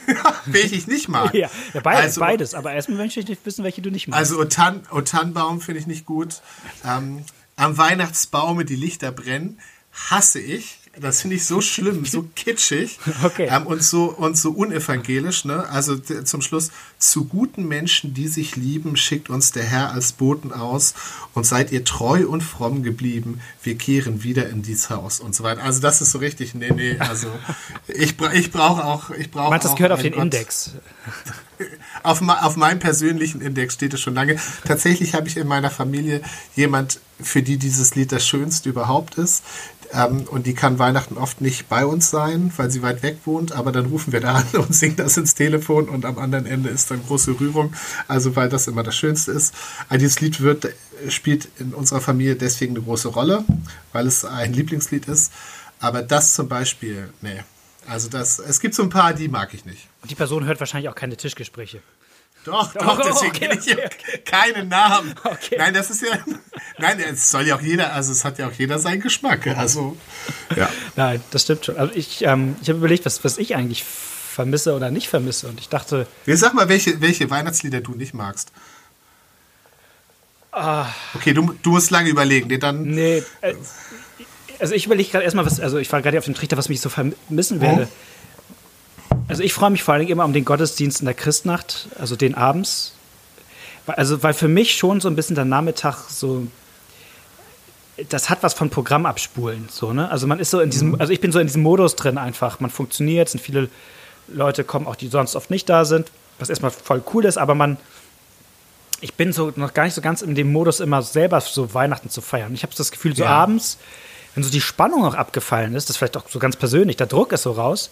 welche 0.47 0.75
ich 0.75 0.87
nicht 0.87 1.09
mag. 1.09 1.35
Ja, 1.35 1.51
ja 1.75 1.81
beides, 1.81 2.03
also, 2.03 2.21
beides. 2.21 2.55
Aber 2.55 2.73
erstmal 2.73 2.99
möchte 2.99 3.21
ich 3.21 3.39
wissen, 3.45 3.65
welche 3.65 3.83
du 3.83 3.91
nicht 3.91 4.09
magst. 4.09 4.19
Also 4.19 4.41
Otan, 4.41 4.83
Otanbaum 4.91 5.61
finde 5.61 5.81
ich 5.81 5.87
nicht 5.87 6.07
gut. 6.07 6.43
Ähm, 6.85 7.25
am 7.57 7.79
Weihnachtsbaume 7.79 8.65
die 8.65 8.77
Lichter 8.77 9.13
brennen, 9.13 9.61
hasse 9.93 10.41
ich. 10.41 10.79
Das 11.01 11.23
finde 11.23 11.37
ich 11.37 11.47
so 11.47 11.63
schlimm, 11.63 12.05
so 12.05 12.23
kitschig 12.37 12.99
okay. 13.23 13.49
ähm, 13.51 13.67
und, 13.67 13.83
so, 13.83 14.05
und 14.11 14.37
so 14.37 14.51
unevangelisch. 14.51 15.47
Ne? 15.47 15.67
Also 15.71 15.97
zum 15.97 16.43
Schluss, 16.43 16.71
zu 16.99 17.25
guten 17.25 17.67
Menschen, 17.67 18.13
die 18.13 18.29
sich 18.29 18.57
lieben, 18.57 18.97
schickt 18.97 19.31
uns 19.31 19.53
der 19.53 19.65
Herr 19.65 19.93
als 19.93 20.13
Boten 20.13 20.53
aus 20.53 20.93
und 21.33 21.47
seid 21.47 21.73
ihr 21.73 21.85
treu 21.85 22.27
und 22.27 22.43
fromm 22.43 22.83
geblieben, 22.83 23.41
wir 23.63 23.77
kehren 23.79 24.23
wieder 24.23 24.51
in 24.51 24.61
dieses 24.61 24.91
Haus 24.91 25.19
und 25.19 25.35
so 25.35 25.45
weiter. 25.45 25.63
Also 25.63 25.81
das 25.81 26.03
ist 26.03 26.11
so 26.11 26.19
richtig, 26.19 26.55
nee, 26.55 26.71
nee, 26.71 26.99
also 26.99 27.29
ich, 27.89 28.17
ich 28.35 28.51
brauche 28.51 28.85
auch... 28.85 29.11
Ich 29.11 29.31
brauch 29.31 29.49
Meinst, 29.49 29.65
das 29.65 29.77
gehört 29.77 29.93
auf 29.93 30.03
den 30.03 30.13
Gott. 30.13 30.25
Index? 30.25 30.73
auf, 32.03 32.21
auf 32.21 32.57
meinem 32.57 32.79
persönlichen 32.79 33.41
Index 33.41 33.75
steht 33.75 33.95
es 33.95 34.01
schon 34.01 34.15
lange. 34.15 34.37
Tatsächlich 34.67 35.15
habe 35.15 35.29
ich 35.29 35.39
in 35.39 35.47
meiner 35.47 35.71
Familie 35.71 36.21
jemand, 36.55 37.01
für 37.21 37.43
die 37.43 37.57
dieses 37.57 37.95
Lied 37.95 38.13
das 38.13 38.27
Schönste 38.27 38.69
überhaupt 38.69 39.17
ist. 39.17 39.43
Ähm, 39.93 40.23
und 40.23 40.47
die 40.47 40.55
kann 40.55 40.79
Weihnachten 40.79 41.19
oft 41.19 41.41
nicht 41.41 41.69
bei 41.69 41.85
uns 41.85 42.11
sein, 42.11 42.53
weil 42.57 42.71
sie 42.71 42.83
weit 42.83 43.03
weg 43.03 43.19
wohnt. 43.25 43.53
Aber 43.53 43.73
dann 43.73 43.87
rufen 43.87 44.13
wir 44.13 44.21
da 44.21 44.35
an 44.37 44.47
und 44.53 44.75
singen 44.75 44.97
das 44.97 45.17
ins 45.17 45.35
Telefon 45.35 45.89
und 45.89 46.05
am 46.05 46.19
anderen 46.19 46.47
Ende 46.47 46.71
ist 46.71 46.91
dann 46.91 47.05
große 47.07 47.39
Rührung. 47.39 47.75
Also 48.09 48.35
weil 48.37 48.49
das 48.49 48.67
immer 48.67 48.83
das 48.83 48.97
Schönste 48.97 49.33
ist. 49.33 49.55
Also 49.89 50.01
dieses 50.01 50.21
Lied 50.21 50.41
wird, 50.41 50.69
spielt 51.09 51.49
in 51.59 51.75
unserer 51.75 52.01
Familie 52.01 52.37
deswegen 52.37 52.77
eine 52.77 52.85
große 52.85 53.09
Rolle, 53.09 53.45
weil 53.93 54.07
es 54.07 54.25
ein 54.25 54.53
Lieblingslied 54.53 55.07
ist. 55.09 55.33
Aber 55.81 56.03
das 56.03 56.35
zum 56.35 56.49
Beispiel, 56.49 57.11
nee. 57.21 57.43
Also 57.87 58.09
das, 58.09 58.39
es 58.39 58.61
gibt 58.61 58.75
so 58.75 58.85
ein 58.85 58.91
paar, 58.91 59.13
die 59.13 59.29
mag 59.29 59.53
ich 59.53 59.65
nicht. 59.65 59.89
Und 60.03 60.11
die 60.11 60.15
Person 60.15 60.45
hört 60.45 60.61
wahrscheinlich 60.61 60.89
auch 60.89 60.95
keine 60.95 61.17
Tischgespräche. 61.17 61.81
Doch, 62.45 62.73
doch, 62.73 62.99
oh, 62.99 63.03
deswegen 63.05 63.31
okay, 63.31 63.49
kenne 63.49 63.61
ich 63.61 63.73
okay, 63.73 63.87
okay. 63.87 64.19
keinen 64.25 64.69
Namen. 64.69 65.15
Okay. 65.23 65.57
Nein, 65.59 65.75
das 65.75 65.91
ist 65.91 66.03
ja. 66.03 66.19
Nein, 66.79 66.99
es 66.99 67.31
soll 67.31 67.47
ja 67.47 67.57
auch 67.57 67.61
jeder, 67.61 67.93
also 67.93 68.11
es 68.11 68.25
hat 68.25 68.39
ja 68.39 68.49
auch 68.49 68.53
jeder 68.53 68.79
seinen 68.79 69.01
Geschmack. 69.01 69.47
Also, 69.47 69.97
ja. 70.57 70.69
Nein, 70.97 71.23
das 71.31 71.43
stimmt 71.43 71.65
schon. 71.67 71.77
Also 71.77 71.95
ich, 71.95 72.23
ähm, 72.23 72.57
ich 72.61 72.69
habe 72.69 72.79
überlegt, 72.79 73.07
was, 73.07 73.23
was 73.23 73.39
ich 73.39 73.55
eigentlich 73.55 73.85
vermisse 73.85 74.75
oder 74.75 74.91
nicht 74.91 75.09
vermisse. 75.09 75.47
Und 75.47 75.61
ich 75.61 75.69
dachte. 75.69 76.07
Wir 76.25 76.37
sag 76.37 76.55
mal, 76.55 76.69
welche, 76.69 77.01
welche 77.01 77.31
Weihnachtslieder 77.31 77.81
du 77.81 77.93
nicht 77.93 78.15
magst. 78.15 78.51
Ah. 80.51 80.87
Okay, 81.15 81.33
du, 81.33 81.55
du 81.63 81.71
musst 81.71 81.91
lange 81.91 82.11
überlegen. 82.11 82.49
Nee, 82.49 82.59
dann. 82.59 82.83
Nee, 82.83 83.23
äh, 83.41 83.55
also 84.59 84.75
ich 84.75 84.87
überlege 84.87 85.11
gerade 85.11 85.25
erstmal, 85.25 85.47
was, 85.47 85.61
also 85.61 85.79
ich 85.79 85.91
war 85.93 86.03
gerade 86.03 86.19
auf 86.19 86.25
dem 86.25 86.35
Trichter, 86.35 86.57
was 86.57 86.69
mich 86.69 86.81
so 86.81 86.89
vermissen 86.89 87.61
werde. 87.61 87.89
Oh. 87.91 87.97
Also 89.33 89.45
ich 89.45 89.55
freue 89.55 89.71
mich 89.71 89.83
vor 89.83 89.95
allem 89.95 90.07
immer 90.09 90.27
um 90.27 90.35
den 90.35 90.45
Gottesdienst 90.45 91.01
in 91.01 91.07
der 91.07 91.15
Christnacht, 91.15 91.89
also 91.99 92.17
den 92.17 92.35
abends. 92.35 92.93
Also 93.87 94.23
weil 94.23 94.35
für 94.35 94.47
mich 94.47 94.75
schon 94.75 95.01
so 95.01 95.09
ein 95.09 95.17
bisschen 95.17 95.37
der 95.37 95.47
Nachmittag 95.47 96.11
so, 96.11 96.47
das 98.11 98.29
hat 98.29 98.43
was 98.43 98.53
von 98.53 98.69
Programm 98.69 99.07
abspulen, 99.07 99.71
so 99.71 99.95
ne? 99.95 100.11
Also 100.11 100.27
man 100.27 100.39
ist 100.39 100.51
so 100.51 100.61
in 100.61 100.69
diesem, 100.69 100.91
mhm. 100.91 101.01
also 101.01 101.15
ich 101.15 101.23
bin 101.23 101.33
so 101.33 101.39
in 101.39 101.47
diesem 101.47 101.63
Modus 101.63 101.97
drin 101.97 102.19
einfach. 102.19 102.61
Man 102.61 102.69
funktioniert, 102.69 103.31
sind 103.31 103.41
viele 103.41 103.71
Leute 104.29 104.65
kommen 104.65 104.87
auch, 104.87 104.97
die 104.97 105.09
sonst 105.09 105.35
oft 105.35 105.51
nicht 105.51 105.67
da 105.67 105.87
sind, 105.87 106.11
was 106.39 106.51
erstmal 106.51 106.71
voll 106.71 107.03
cool 107.15 107.25
ist, 107.25 107.39
aber 107.39 107.55
man, 107.55 107.79
ich 109.01 109.15
bin 109.15 109.33
so 109.33 109.51
noch 109.57 109.73
gar 109.73 109.85
nicht 109.85 109.95
so 109.95 110.03
ganz 110.03 110.21
in 110.21 110.35
dem 110.35 110.53
Modus 110.53 110.81
immer 110.81 111.01
selber 111.01 111.41
so 111.41 111.73
Weihnachten 111.73 112.11
zu 112.11 112.21
feiern. 112.21 112.53
Ich 112.53 112.65
habe 112.65 112.75
das 112.77 112.91
Gefühl, 112.91 113.17
so 113.17 113.23
ja. 113.23 113.31
abends, 113.31 113.79
wenn 114.35 114.45
so 114.45 114.51
die 114.51 114.61
Spannung 114.61 115.07
auch 115.07 115.15
abgefallen 115.15 115.75
ist, 115.75 115.89
das 115.89 115.95
ist 115.95 115.97
vielleicht 115.97 116.19
auch 116.19 116.29
so 116.29 116.39
ganz 116.39 116.57
persönlich, 116.57 116.99
der 116.99 117.07
Druck 117.07 117.33
ist 117.33 117.45
so 117.45 117.53
raus, 117.53 117.89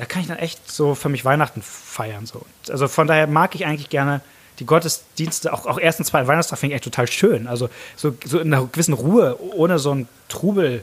da 0.00 0.06
kann 0.06 0.22
ich 0.22 0.28
dann 0.28 0.38
echt 0.38 0.72
so 0.72 0.94
für 0.94 1.10
mich 1.10 1.26
Weihnachten 1.26 1.60
feiern. 1.60 2.24
So. 2.24 2.40
Also 2.70 2.88
von 2.88 3.06
daher 3.06 3.26
mag 3.26 3.54
ich 3.54 3.66
eigentlich 3.66 3.90
gerne 3.90 4.22
die 4.58 4.64
Gottesdienste, 4.64 5.52
auch, 5.52 5.66
auch 5.66 5.76
ersten 5.76 6.06
zwei 6.06 6.26
Weihnachtstag 6.26 6.58
finde 6.58 6.72
ich 6.72 6.76
echt 6.76 6.84
total 6.84 7.06
schön. 7.06 7.46
Also 7.46 7.68
so, 7.96 8.16
so 8.24 8.38
in 8.38 8.52
einer 8.52 8.64
gewissen 8.64 8.94
Ruhe, 8.94 9.36
ohne 9.52 9.78
so 9.78 9.90
einen 9.90 10.08
Trubel 10.30 10.82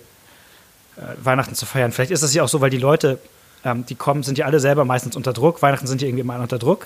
äh, 0.97 1.01
Weihnachten 1.19 1.55
zu 1.55 1.65
feiern. 1.65 1.91
Vielleicht 1.91 2.11
ist 2.11 2.21
das 2.21 2.31
ja 2.35 2.43
auch 2.43 2.47
so, 2.47 2.61
weil 2.61 2.69
die 2.69 2.77
Leute, 2.77 3.17
ähm, 3.65 3.87
die 3.87 3.95
kommen, 3.95 4.21
sind 4.21 4.37
ja 4.37 4.45
alle 4.45 4.59
selber 4.59 4.85
meistens 4.85 5.15
unter 5.15 5.33
Druck. 5.33 5.63
Weihnachten 5.63 5.87
sind 5.87 5.99
ja 6.03 6.07
irgendwie 6.07 6.21
immer 6.21 6.39
unter 6.39 6.59
Druck. 6.59 6.85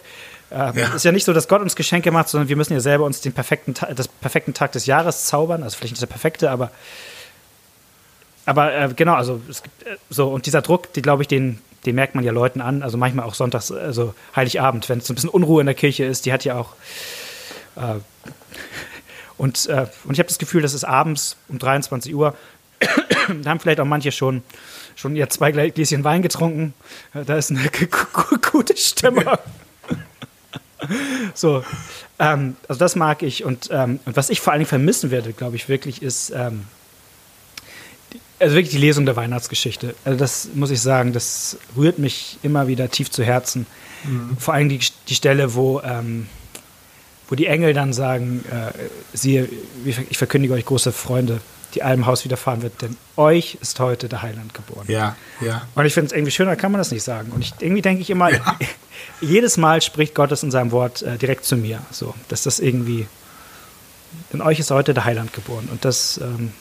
Ähm, 0.52 0.78
ja. 0.78 0.96
Ist 0.96 1.04
ja 1.04 1.12
nicht 1.12 1.26
so, 1.26 1.34
dass 1.34 1.50
Gott 1.50 1.62
uns 1.62 1.76
Geschenke 1.76 2.12
macht, 2.12 2.30
sondern 2.30 2.48
wir 2.48 2.56
müssen 2.56 2.72
ja 2.72 2.80
selber 2.80 3.04
uns 3.04 3.20
den 3.20 3.34
perfekten, 3.34 3.74
das 3.94 4.08
perfekten 4.08 4.54
Tag 4.54 4.72
des 4.72 4.86
Jahres 4.86 5.26
zaubern. 5.26 5.64
Also 5.64 5.76
vielleicht 5.76 5.96
nicht 5.96 6.02
der 6.02 6.08
perfekte, 6.08 6.50
aber 6.50 6.72
aber 8.46 8.74
äh, 8.74 8.90
genau, 8.96 9.16
also 9.16 9.42
es 9.50 9.64
gibt, 9.64 9.84
äh, 9.84 9.98
so 10.10 10.30
und 10.30 10.46
dieser 10.46 10.62
Druck, 10.62 10.94
die 10.94 11.02
glaube 11.02 11.24
ich, 11.24 11.28
den 11.28 11.60
den 11.86 11.96
merkt 11.96 12.16
man 12.16 12.24
ja 12.24 12.32
Leuten 12.32 12.62
an, 12.62 12.84
also 12.84 12.98
manchmal 12.98 13.26
auch 13.26 13.34
sonntags, 13.34 13.72
also 13.72 14.14
Heiligabend, 14.36 14.88
wenn 14.90 15.00
es 15.00 15.10
ein 15.10 15.16
bisschen 15.16 15.30
Unruhe 15.30 15.62
in 15.62 15.66
der 15.66 15.76
Kirche 15.76 16.06
ist, 16.06 16.26
die 16.26 16.34
hat 16.34 16.46
ja 16.46 16.58
auch. 16.58 16.74
Äh, 17.76 18.00
und, 19.38 19.68
äh, 19.68 19.88
und 20.04 20.14
ich 20.14 20.20
habe 20.20 20.28
das 20.28 20.38
Gefühl, 20.38 20.62
dass 20.62 20.74
es 20.74 20.84
abends 20.84 21.38
um 21.48 21.58
23 21.58 22.14
Uhr 22.14 22.36
da 23.44 23.50
haben 23.50 23.60
vielleicht 23.60 23.80
auch 23.80 23.86
manche 23.86 24.12
schon, 24.12 24.44
schon 24.96 25.16
ihr 25.16 25.30
zwei 25.30 25.52
Gläschen 25.52 26.04
Wein 26.04 26.22
getrunken. 26.22 26.74
Da 27.14 27.36
ist 27.38 27.52
eine 27.52 27.70
gute 28.52 28.76
Stimme. 28.78 29.40
so, 31.34 31.64
ähm, 32.20 32.56
also 32.68 32.80
das 32.80 32.96
mag 32.96 33.24
ich. 33.24 33.44
Und, 33.44 33.70
ähm, 33.72 34.00
und 34.06 34.16
was 34.18 34.30
ich 34.30 34.42
vor 34.42 34.54
allen 34.54 34.62
Dingen 34.62 34.70
vermissen 34.70 35.12
werde, 35.12 35.34
glaube 35.34 35.56
ich 35.56 35.70
wirklich, 35.70 36.02
ist 36.02 36.32
ähm, 36.32 36.66
also 38.42 38.56
wirklich 38.56 38.72
die 38.72 38.80
Lesung 38.80 39.06
der 39.06 39.16
Weihnachtsgeschichte. 39.16 39.96
Also 40.04 40.18
das 40.18 40.50
muss 40.54 40.72
ich 40.72 40.82
sagen, 40.82 41.14
das 41.14 41.58
rührt 41.78 42.00
mich 42.00 42.38
immer 42.44 42.68
wieder 42.68 42.90
tief 42.90 43.12
zu 43.12 43.24
Herzen. 43.24 43.68
Mhm. 44.04 44.38
Vor 44.38 44.54
allem 44.54 44.70
die, 44.70 44.80
die 45.08 45.16
Stelle, 45.16 45.54
wo, 45.54 45.80
ähm, 45.82 46.28
wo 47.30 47.36
die 47.36 47.46
Engel 47.46 47.74
dann 47.74 47.94
sagen, 47.94 48.44
äh, 48.52 48.72
siehe, 49.14 49.48
ich 49.86 50.18
verkündige 50.18 50.54
euch 50.56 50.66
große 50.66 50.92
Freunde, 50.92 51.40
die 51.76 51.84
allem 51.84 52.06
Haus 52.06 52.26
widerfahren 52.26 52.62
wird, 52.64 52.82
denn 52.82 52.98
euch 53.16 53.58
ist 53.62 53.80
heute 53.80 54.10
der 54.10 54.22
Heiland 54.22 54.54
geboren. 54.54 54.86
Ja, 54.90 55.16
ja. 55.40 55.68
Und 55.76 55.86
ich 55.86 55.94
finde 55.94 56.08
es 56.08 56.12
irgendwie 56.12 56.32
schöner, 56.32 56.56
kann 56.56 56.72
man 56.72 56.80
das 56.80 56.92
nicht 56.92 57.04
sagen. 57.04 57.32
Und 57.32 57.42
ich, 57.42 57.54
irgendwie 57.60 57.82
denke 57.82 58.02
ich 58.02 58.10
immer, 58.10 58.32
ja. 58.32 58.58
jedes 59.22 59.58
Mal 59.58 59.82
spricht 59.82 60.16
Gott 60.16 60.32
es 60.32 60.44
in 60.44 60.52
seinem 60.52 60.72
Wort 60.72 61.02
äh, 61.04 61.18
direkt 61.18 61.46
zu 61.46 61.56
mir. 61.56 61.82
So, 61.92 62.14
dass 62.28 62.44
das 62.44 62.60
irgendwie, 62.60 63.08
denn 64.34 64.42
euch 64.42 64.60
ist 64.60 64.72
heute 64.72 64.94
der 64.94 65.06
Heiland 65.06 65.32
geboren. 65.32 65.70
Und 65.72 65.86
das, 65.86 66.20
ähm, 66.22 66.52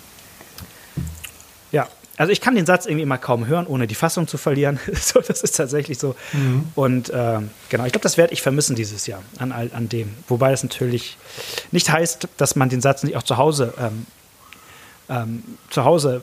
ja, 1.73 1.89
also 2.17 2.33
ich 2.33 2.41
kann 2.43 2.55
den 2.55 2.67
Satz 2.67 2.85
irgendwie 2.85 3.03
immer 3.03 3.17
kaum 3.17 3.47
hören, 3.47 3.67
ohne 3.67 3.87
die 3.87 3.95
Fassung 3.95 4.29
zu 4.29 4.37
verlieren. 4.37 4.79
so, 4.93 5.21
das 5.21 5.43
ist 5.43 5.57
tatsächlich 5.57 5.99
so. 5.99 6.15
Mhm. 6.33 6.67
Und 6.75 7.09
äh, 7.09 7.41
genau, 7.71 7.87
ich 7.87 7.93
glaube, 7.93 8.03
das 8.03 8.19
werde 8.19 8.35
ich 8.35 8.43
vermissen 8.43 8.77
dieses 8.77 9.07
Jahr 9.07 9.23
an, 9.39 9.53
an 9.53 9.89
dem. 9.89 10.15
Wobei 10.29 10.53
es 10.53 10.63
natürlich 10.63 11.17
nicht 11.71 11.91
heißt, 11.91 12.29
dass 12.37 12.57
man 12.57 12.69
den 12.69 12.83
Satz 12.83 13.03
nicht 13.05 13.17
auch 13.17 13.23
zu 13.23 13.39
Hause 13.39 13.73
ähm, 13.79 14.07
ähm, 15.11 15.43
zu 15.69 15.85
Hause 15.85 16.23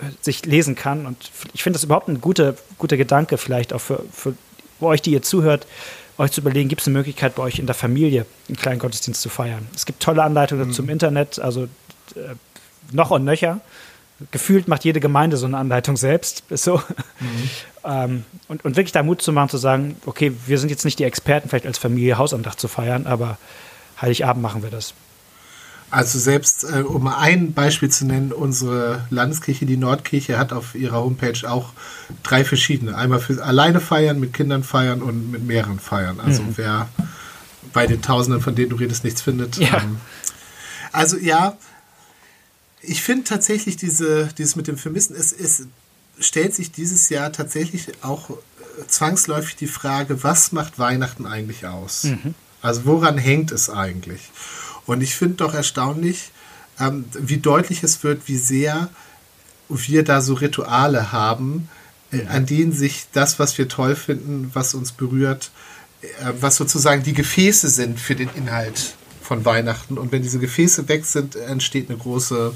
äh, 0.00 0.04
sich 0.20 0.46
lesen 0.46 0.76
kann. 0.76 1.06
Und 1.06 1.30
ich 1.52 1.62
finde 1.62 1.76
das 1.76 1.84
überhaupt 1.84 2.08
ein 2.08 2.20
guter, 2.20 2.54
guter 2.78 2.96
Gedanke, 2.96 3.36
vielleicht 3.36 3.72
auch 3.72 3.80
für, 3.80 4.04
für 4.12 4.34
euch, 4.80 5.02
die 5.02 5.10
ihr 5.12 5.22
zuhört, 5.22 5.66
euch 6.16 6.32
zu 6.32 6.40
überlegen, 6.40 6.68
gibt 6.68 6.82
es 6.82 6.86
eine 6.86 6.96
Möglichkeit 6.96 7.34
bei 7.34 7.42
euch 7.42 7.58
in 7.58 7.66
der 7.66 7.74
Familie 7.74 8.26
einen 8.48 8.56
kleinen 8.56 8.78
Gottesdienst 8.78 9.20
zu 9.20 9.28
feiern. 9.28 9.66
Es 9.74 9.86
gibt 9.86 10.02
tolle 10.02 10.22
Anleitungen 10.22 10.68
mhm. 10.68 10.72
zum 10.72 10.88
Internet, 10.88 11.38
also 11.38 11.64
äh, 12.14 12.34
noch 12.92 13.10
und 13.10 13.24
nöcher. 13.24 13.60
Gefühlt 14.30 14.68
macht 14.68 14.84
jede 14.84 15.00
Gemeinde 15.00 15.36
so 15.36 15.46
eine 15.46 15.56
Anleitung 15.56 15.96
selbst. 15.96 16.42
Ist 16.50 16.64
so. 16.64 16.76
Mhm. 17.20 17.50
ähm, 17.84 18.24
und, 18.48 18.64
und 18.64 18.76
wirklich 18.76 18.92
da 18.92 19.02
Mut 19.02 19.22
zu 19.22 19.32
machen, 19.32 19.48
zu 19.48 19.58
sagen, 19.58 19.96
okay, 20.06 20.32
wir 20.46 20.58
sind 20.58 20.70
jetzt 20.70 20.84
nicht 20.84 20.98
die 20.98 21.04
Experten, 21.04 21.48
vielleicht 21.48 21.66
als 21.66 21.78
Familie 21.78 22.18
Hausandacht 22.18 22.60
zu 22.60 22.68
feiern, 22.68 23.06
aber 23.06 23.38
Heiligabend 24.00 24.42
machen 24.42 24.62
wir 24.62 24.70
das. 24.70 24.94
Also 25.90 26.20
selbst, 26.20 26.64
äh, 26.64 26.82
um 26.82 27.08
ein 27.08 27.52
Beispiel 27.52 27.88
zu 27.88 28.06
nennen, 28.06 28.32
unsere 28.32 29.04
Landeskirche, 29.10 29.66
die 29.66 29.76
Nordkirche, 29.76 30.38
hat 30.38 30.52
auf 30.52 30.76
ihrer 30.76 31.02
Homepage 31.02 31.50
auch 31.50 31.70
drei 32.22 32.44
verschiedene. 32.44 32.96
Einmal 32.96 33.18
für 33.18 33.42
alleine 33.42 33.80
feiern, 33.80 34.20
mit 34.20 34.32
Kindern 34.32 34.62
feiern 34.62 35.02
und 35.02 35.32
mit 35.32 35.44
mehreren 35.44 35.80
feiern. 35.80 36.20
Also 36.20 36.42
mhm. 36.42 36.52
wer 36.56 36.88
bei 37.72 37.88
den 37.88 38.02
Tausenden, 38.02 38.40
von 38.40 38.54
denen 38.54 38.70
du 38.70 38.76
redest, 38.76 39.02
nichts 39.02 39.20
findet. 39.20 39.56
Ja. 39.56 39.78
Ähm, 39.78 40.00
also 40.92 41.16
ja, 41.16 41.56
ich 42.82 43.02
finde 43.02 43.24
tatsächlich 43.24 43.76
diese, 43.76 44.28
dieses 44.38 44.56
mit 44.56 44.66
dem 44.66 44.78
Vermissen, 44.78 45.14
es, 45.16 45.32
es 45.32 45.66
stellt 46.18 46.54
sich 46.54 46.72
dieses 46.72 47.08
Jahr 47.08 47.32
tatsächlich 47.32 47.88
auch 48.02 48.30
äh, 48.30 48.34
zwangsläufig 48.86 49.56
die 49.56 49.66
Frage, 49.66 50.22
was 50.22 50.52
macht 50.52 50.78
Weihnachten 50.78 51.26
eigentlich 51.26 51.66
aus? 51.66 52.04
Mhm. 52.04 52.34
Also 52.62 52.84
woran 52.84 53.18
hängt 53.18 53.52
es 53.52 53.70
eigentlich? 53.70 54.30
Und 54.86 55.02
ich 55.02 55.14
finde 55.14 55.36
doch 55.36 55.54
erstaunlich, 55.54 56.30
ähm, 56.78 57.04
wie 57.12 57.38
deutlich 57.38 57.82
es 57.82 58.02
wird, 58.02 58.28
wie 58.28 58.38
sehr 58.38 58.88
wir 59.68 60.02
da 60.02 60.20
so 60.20 60.34
Rituale 60.34 61.12
haben, 61.12 61.68
äh, 62.12 62.26
an 62.26 62.46
denen 62.46 62.72
sich 62.72 63.06
das, 63.12 63.38
was 63.38 63.56
wir 63.56 63.68
toll 63.68 63.96
finden, 63.96 64.50
was 64.52 64.74
uns 64.74 64.92
berührt, 64.92 65.50
äh, 66.02 66.06
was 66.40 66.56
sozusagen 66.56 67.02
die 67.02 67.14
Gefäße 67.14 67.68
sind 67.68 68.00
für 68.00 68.14
den 68.14 68.30
Inhalt 68.34 68.94
von 69.30 69.44
Weihnachten. 69.44 69.96
Und 69.96 70.10
wenn 70.10 70.22
diese 70.22 70.40
Gefäße 70.40 70.88
weg 70.88 71.04
sind, 71.04 71.36
entsteht 71.36 71.88
eine 71.88 71.96
große 71.96 72.52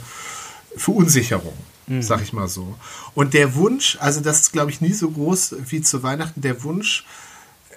Verunsicherung, 0.77 1.55
mhm. 1.87 2.03
sag 2.03 2.21
ich 2.21 2.33
mal 2.33 2.49
so. 2.49 2.75
Und 3.15 3.33
der 3.33 3.55
Wunsch, 3.55 3.97
also 4.01 4.21
das 4.21 4.41
ist, 4.41 4.53
glaube 4.53 4.73
ich, 4.73 4.81
nie 4.81 4.93
so 4.93 5.09
groß 5.09 5.55
wie 5.69 5.83
zu 5.83 6.03
Weihnachten, 6.03 6.41
der 6.41 6.65
Wunsch, 6.65 7.07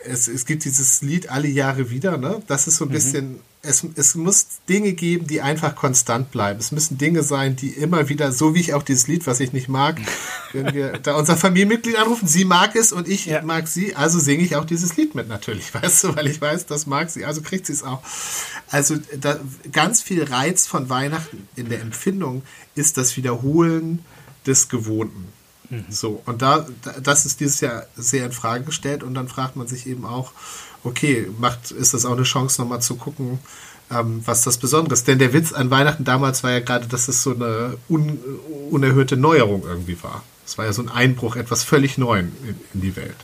es, 0.05 0.27
es 0.27 0.45
gibt 0.45 0.65
dieses 0.65 1.01
Lied 1.01 1.29
alle 1.29 1.47
Jahre 1.47 1.89
wieder, 1.89 2.17
ne? 2.17 2.41
Das 2.47 2.67
ist 2.67 2.77
so 2.77 2.85
ein 2.85 2.89
mhm. 2.89 2.93
bisschen 2.93 3.39
es, 3.67 3.85
es 3.95 4.15
muss 4.15 4.47
Dinge 4.69 4.93
geben, 4.93 5.27
die 5.27 5.41
einfach 5.41 5.75
konstant 5.75 6.31
bleiben. 6.31 6.59
Es 6.59 6.71
müssen 6.71 6.97
Dinge 6.97 7.23
sein, 7.23 7.55
die 7.55 7.69
immer 7.69 8.07
wieder, 8.07 8.31
so 8.31 8.55
wie 8.55 8.59
ich 8.59 8.73
auch 8.73 8.83
dieses 8.83 9.07
Lied, 9.07 9.27
was 9.27 9.39
ich 9.39 9.51
nicht 9.51 9.67
mag, 9.67 9.99
wenn 10.53 10.73
wir 10.73 10.93
da 10.99 11.15
unser 11.15 11.35
Familienmitglied 11.35 11.97
anrufen, 11.97 12.27
sie 12.27 12.45
mag 12.45 12.75
es 12.75 12.91
und 12.91 13.07
ich 13.07 13.25
ja. 13.25 13.41
mag 13.41 13.67
sie, 13.67 13.95
also 13.95 14.19
singe 14.19 14.43
ich 14.43 14.55
auch 14.55 14.65
dieses 14.65 14.95
Lied 14.95 15.15
mit 15.15 15.27
natürlich, 15.27 15.73
weißt 15.73 16.05
du, 16.05 16.15
weil 16.15 16.27
ich 16.27 16.39
weiß, 16.39 16.65
das 16.67 16.87
mag 16.87 17.09
sie, 17.09 17.25
also 17.25 17.41
kriegt 17.41 17.65
sie 17.65 17.73
es 17.73 17.83
auch. 17.83 18.01
Also 18.69 18.95
da, 19.19 19.39
ganz 19.71 20.01
viel 20.01 20.23
Reiz 20.23 20.67
von 20.67 20.89
Weihnachten 20.89 21.47
in 21.55 21.69
der 21.69 21.81
Empfindung 21.81 22.43
ist 22.75 22.97
das 22.97 23.17
Wiederholen 23.17 24.05
des 24.45 24.69
Gewohnten. 24.69 25.25
Mhm. 25.69 25.85
So, 25.89 26.21
und 26.25 26.41
da, 26.41 26.65
das 27.01 27.25
ist 27.25 27.39
dieses 27.39 27.59
Jahr 27.61 27.85
sehr 27.95 28.25
in 28.25 28.31
Frage 28.31 28.63
gestellt 28.63 29.03
und 29.03 29.13
dann 29.13 29.27
fragt 29.27 29.55
man 29.55 29.67
sich 29.67 29.87
eben 29.87 30.05
auch, 30.05 30.31
okay, 30.83 31.27
macht, 31.39 31.71
ist 31.71 31.93
das 31.93 32.05
auch 32.05 32.13
eine 32.13 32.23
Chance, 32.23 32.61
nochmal 32.61 32.81
zu 32.81 32.95
gucken, 32.95 33.39
ähm, 33.91 34.21
was 34.25 34.43
das 34.43 34.57
Besonderes 34.57 34.99
ist. 34.99 35.07
Denn 35.07 35.19
der 35.19 35.33
Witz 35.33 35.53
an 35.53 35.69
Weihnachten 35.69 36.03
damals 36.03 36.43
war 36.43 36.51
ja 36.51 36.59
gerade, 36.59 36.87
dass 36.87 37.07
es 37.07 37.23
so 37.23 37.33
eine 37.33 37.77
un, 37.89 38.19
unerhörte 38.69 39.17
Neuerung 39.17 39.63
irgendwie 39.65 40.01
war. 40.03 40.23
Es 40.45 40.57
war 40.57 40.65
ja 40.65 40.73
so 40.73 40.81
ein 40.81 40.89
Einbruch, 40.89 41.35
etwas 41.35 41.63
völlig 41.63 41.97
Neuem 41.97 42.31
in, 42.43 42.55
in 42.73 42.81
die 42.81 42.95
Welt. 42.95 43.17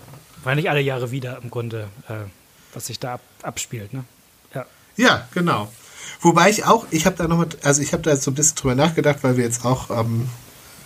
War 0.44 0.56
nicht 0.56 0.70
alle 0.70 0.82
Jahre 0.82 1.12
wieder 1.12 1.40
im 1.42 1.50
Grunde, 1.50 1.88
äh, 2.10 2.26
was 2.74 2.88
sich 2.88 3.00
da 3.00 3.14
ab, 3.14 3.22
abspielt, 3.42 3.94
ne? 3.94 4.04
Ja. 4.54 4.66
Ja, 4.98 5.28
genau. 5.34 5.72
Wobei 6.20 6.50
ich 6.50 6.66
auch, 6.66 6.86
ich 6.92 7.06
habe 7.06 7.16
da 7.16 7.28
noch 7.28 7.38
mit, 7.38 7.66
also 7.66 7.82
ich 7.82 7.94
habe 7.94 8.04
da 8.04 8.12
jetzt 8.12 8.24
so 8.24 8.32
ein 8.32 8.36
bisschen 8.36 8.58
drüber 8.58 8.76
nachgedacht, 8.76 9.20
weil 9.22 9.38
wir 9.38 9.44
jetzt 9.46 9.64
auch 9.64 9.90
ähm, 9.90 10.28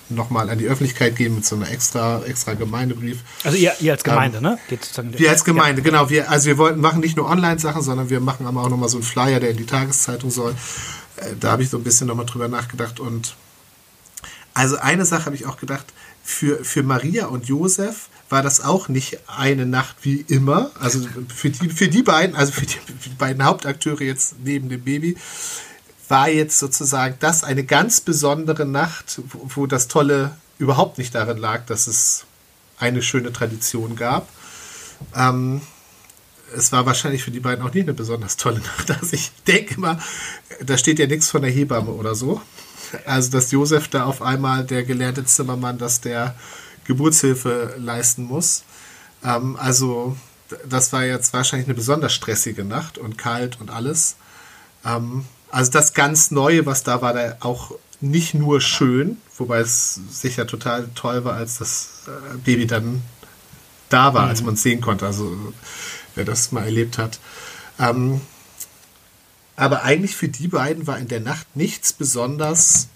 nochmal 0.09 0.49
an 0.49 0.57
die 0.57 0.67
Öffentlichkeit 0.67 1.15
gehen 1.15 1.35
mit 1.35 1.45
so 1.45 1.55
einem 1.55 1.65
extra, 1.65 2.23
extra 2.23 2.53
Gemeindebrief. 2.53 3.19
Also 3.43 3.57
ihr, 3.57 3.73
ihr 3.79 3.93
als 3.93 4.03
Gemeinde, 4.03 4.37
ähm, 4.37 4.43
ne? 4.43 4.59
wir 5.17 5.29
als 5.29 5.43
Gemeinde, 5.43 5.81
ja. 5.81 5.85
genau. 5.85 6.09
Wir, 6.09 6.29
also 6.29 6.47
wir 6.47 6.57
wollten 6.57 6.79
machen 6.79 7.01
nicht 7.01 7.17
nur 7.17 7.29
Online-Sachen, 7.29 7.81
sondern 7.81 8.09
wir 8.09 8.19
machen 8.19 8.45
aber 8.45 8.63
auch 8.63 8.69
nochmal 8.69 8.89
so 8.89 8.97
einen 8.97 9.03
Flyer, 9.03 9.39
der 9.39 9.51
in 9.51 9.57
die 9.57 9.65
Tageszeitung 9.65 10.31
soll. 10.31 10.55
Äh, 11.17 11.33
da 11.39 11.51
habe 11.51 11.63
ich 11.63 11.69
so 11.69 11.77
ein 11.77 11.83
bisschen 11.83 12.07
nochmal 12.07 12.25
drüber 12.25 12.47
nachgedacht. 12.47 12.99
Und 12.99 13.35
also 14.53 14.77
eine 14.77 15.05
Sache 15.05 15.25
habe 15.25 15.35
ich 15.35 15.45
auch 15.45 15.57
gedacht, 15.57 15.85
für, 16.23 16.63
für 16.65 16.83
Maria 16.83 17.27
und 17.27 17.47
Josef 17.47 18.09
war 18.29 18.41
das 18.41 18.61
auch 18.61 18.89
nicht 18.89 19.19
eine 19.27 19.65
Nacht 19.65 19.95
wie 20.01 20.25
immer. 20.27 20.71
Also 20.79 20.99
für 21.33 21.49
die, 21.49 21.69
für 21.69 21.87
die 21.87 22.03
beiden, 22.03 22.35
also 22.35 22.51
für 22.51 22.65
die, 22.65 22.73
für 22.73 23.09
die 23.09 23.15
beiden 23.15 23.45
Hauptakteure 23.45 24.01
jetzt 24.01 24.35
neben 24.43 24.67
dem 24.67 24.81
Baby, 24.83 25.15
war 26.07 26.29
jetzt 26.29 26.59
sozusagen 26.59 27.15
das 27.19 27.43
eine 27.43 27.63
ganz 27.63 28.01
besondere 28.01 28.65
Nacht, 28.65 29.21
wo, 29.29 29.49
wo 29.55 29.65
das 29.67 29.87
Tolle 29.87 30.35
überhaupt 30.57 30.97
nicht 30.97 31.13
darin 31.13 31.37
lag, 31.37 31.65
dass 31.65 31.87
es 31.87 32.25
eine 32.79 33.01
schöne 33.01 33.33
Tradition 33.33 33.95
gab. 33.95 34.27
Ähm, 35.15 35.61
es 36.55 36.71
war 36.71 36.85
wahrscheinlich 36.85 37.23
für 37.23 37.31
die 37.31 37.39
beiden 37.39 37.65
auch 37.65 37.73
nie 37.73 37.81
eine 37.81 37.93
besonders 37.93 38.37
tolle 38.37 38.59
Nacht. 38.59 38.89
Also 39.01 39.13
ich 39.13 39.31
denke 39.47 39.75
immer, 39.75 39.99
da 40.65 40.77
steht 40.77 40.99
ja 40.99 41.07
nichts 41.07 41.29
von 41.29 41.41
der 41.41 41.51
Hebamme 41.51 41.91
oder 41.91 42.15
so. 42.15 42.41
Also 43.05 43.31
dass 43.31 43.51
Josef 43.51 43.89
da 43.89 44.05
auf 44.05 44.21
einmal 44.21 44.63
der 44.63 44.83
gelernte 44.83 45.25
Zimmermann, 45.25 45.77
dass 45.77 46.01
der 46.01 46.35
Geburtshilfe 46.85 47.75
leisten 47.77 48.23
muss. 48.23 48.63
Ähm, 49.23 49.57
also 49.57 50.15
das 50.67 50.93
war 50.93 51.03
jetzt 51.03 51.33
wahrscheinlich 51.33 51.67
eine 51.67 51.75
besonders 51.75 52.13
stressige 52.13 52.63
Nacht 52.63 52.97
und 52.97 53.17
kalt 53.17 53.59
und 53.59 53.69
alles. 53.69 54.15
Ähm, 54.85 55.25
also 55.57 55.71
das 55.71 55.95
ganz 55.95 56.29
Neue, 56.29 56.67
was 56.67 56.83
da 56.83 57.01
war, 57.01 57.13
da 57.13 57.37
auch 57.39 57.71
nicht 57.99 58.35
nur 58.35 58.61
schön, 58.61 59.17
wobei 59.37 59.57
es 59.57 59.99
sicher 60.11 60.45
total 60.45 60.87
toll 60.93 61.25
war, 61.25 61.33
als 61.33 61.57
das 61.57 62.03
äh, 62.05 62.37
Baby 62.37 62.67
dann 62.67 63.01
da 63.89 64.13
war, 64.13 64.25
mhm. 64.25 64.29
als 64.29 64.43
man 64.43 64.53
es 64.53 64.61
sehen 64.61 64.81
konnte. 64.81 65.07
Also 65.07 65.35
wer 66.13 66.25
das 66.25 66.51
mal 66.51 66.63
erlebt 66.63 66.99
hat. 66.99 67.19
Ähm, 67.79 68.21
aber 69.55 69.81
eigentlich 69.81 70.15
für 70.15 70.27
die 70.27 70.47
beiden 70.47 70.85
war 70.85 70.99
in 70.99 71.07
der 71.07 71.21
Nacht 71.21 71.47
nichts 71.55 71.91
besonders 71.91 72.89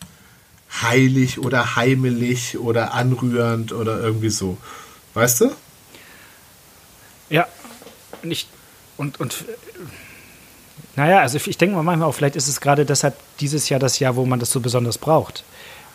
heilig 0.83 1.39
oder 1.39 1.75
heimelig 1.75 2.59
oder 2.59 2.93
anrührend 2.93 3.73
oder 3.73 3.99
irgendwie 3.99 4.29
so. 4.29 4.59
Weißt 5.15 5.41
du? 5.41 5.51
Ja, 7.31 7.47
nicht. 8.21 8.49
Und, 8.97 9.19
und 9.19 9.45
naja, 10.95 11.19
also 11.19 11.37
ich 11.37 11.57
denke 11.57 11.75
mal 11.75 11.83
manchmal 11.83 12.09
auch, 12.09 12.13
vielleicht 12.13 12.35
ist 12.35 12.47
es 12.47 12.59
gerade 12.59 12.85
deshalb 12.85 13.15
dieses 13.39 13.69
Jahr 13.69 13.79
das 13.79 13.99
Jahr, 13.99 14.15
wo 14.15 14.25
man 14.25 14.39
das 14.39 14.51
so 14.51 14.59
besonders 14.59 14.97
braucht. 14.97 15.43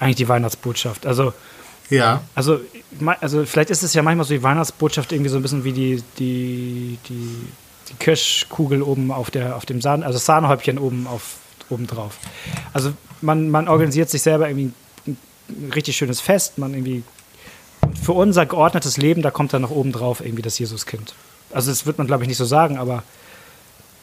Eigentlich 0.00 0.16
die 0.16 0.28
Weihnachtsbotschaft. 0.28 1.06
Also, 1.06 1.32
ja. 1.90 2.22
Also, 2.34 2.60
also 3.20 3.44
vielleicht 3.44 3.70
ist 3.70 3.82
es 3.82 3.94
ja 3.94 4.02
manchmal 4.02 4.26
so 4.26 4.34
die 4.34 4.42
Weihnachtsbotschaft 4.42 5.12
irgendwie 5.12 5.30
so 5.30 5.36
ein 5.36 5.42
bisschen 5.42 5.64
wie 5.64 5.72
die, 5.72 6.02
die, 6.18 6.98
die, 7.08 7.46
die 7.88 7.94
Kirschkugel 7.98 8.82
oben 8.82 9.12
auf, 9.12 9.30
der, 9.30 9.56
auf 9.56 9.66
dem 9.66 9.80
Sahne, 9.80 10.04
also 10.04 10.16
das 10.16 10.26
Sahnehäubchen 10.26 10.78
oben, 10.78 11.06
auf, 11.06 11.36
oben 11.68 11.86
drauf. 11.86 12.18
Also 12.72 12.92
man, 13.20 13.50
man 13.50 13.68
organisiert 13.68 14.10
sich 14.10 14.22
selber 14.22 14.48
irgendwie 14.48 14.72
ein 15.06 15.72
richtig 15.74 15.96
schönes 15.96 16.20
Fest, 16.20 16.58
man 16.58 16.74
irgendwie 16.74 17.04
für 18.02 18.12
unser 18.12 18.46
geordnetes 18.46 18.96
Leben, 18.96 19.22
da 19.22 19.30
kommt 19.30 19.52
dann 19.52 19.62
noch 19.62 19.70
oben 19.70 19.92
drauf 19.92 20.20
irgendwie 20.20 20.42
das 20.42 20.58
Jesuskind. 20.58 21.14
Also 21.52 21.70
das 21.70 21.86
wird 21.86 21.98
man, 21.98 22.06
glaube 22.06 22.24
ich, 22.24 22.28
nicht 22.28 22.38
so 22.38 22.44
sagen, 22.44 22.78
aber, 22.78 23.02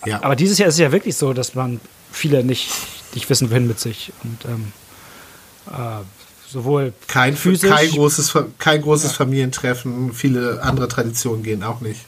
ja. 0.06 0.24
aber 0.24 0.36
dieses 0.36 0.58
Jahr 0.58 0.70
ist 0.70 0.76
es 0.76 0.80
ja 0.80 0.92
wirklich 0.92 1.16
so, 1.16 1.34
dass 1.34 1.56
man 1.56 1.80
viele 2.12 2.44
nicht, 2.44 2.70
nicht 3.14 3.30
wissen, 3.30 3.50
wohin 3.50 3.68
mit 3.68 3.80
sich. 3.80 4.12
Und 4.24 4.46
ähm, 4.46 4.74
äh, 5.72 6.04
sowohl 6.48 6.94
kein, 7.08 7.36
physisch, 7.36 7.70
kein 7.70 7.90
großes, 7.90 8.38
kein 8.60 8.82
großes 8.82 9.12
ja. 9.12 9.18
Familientreffen, 9.18 10.14
viele 10.14 10.62
andere 10.62 10.88
Traditionen 10.88 11.44
gehen 11.44 11.64
auch 11.64 11.82
nicht. 11.82 12.02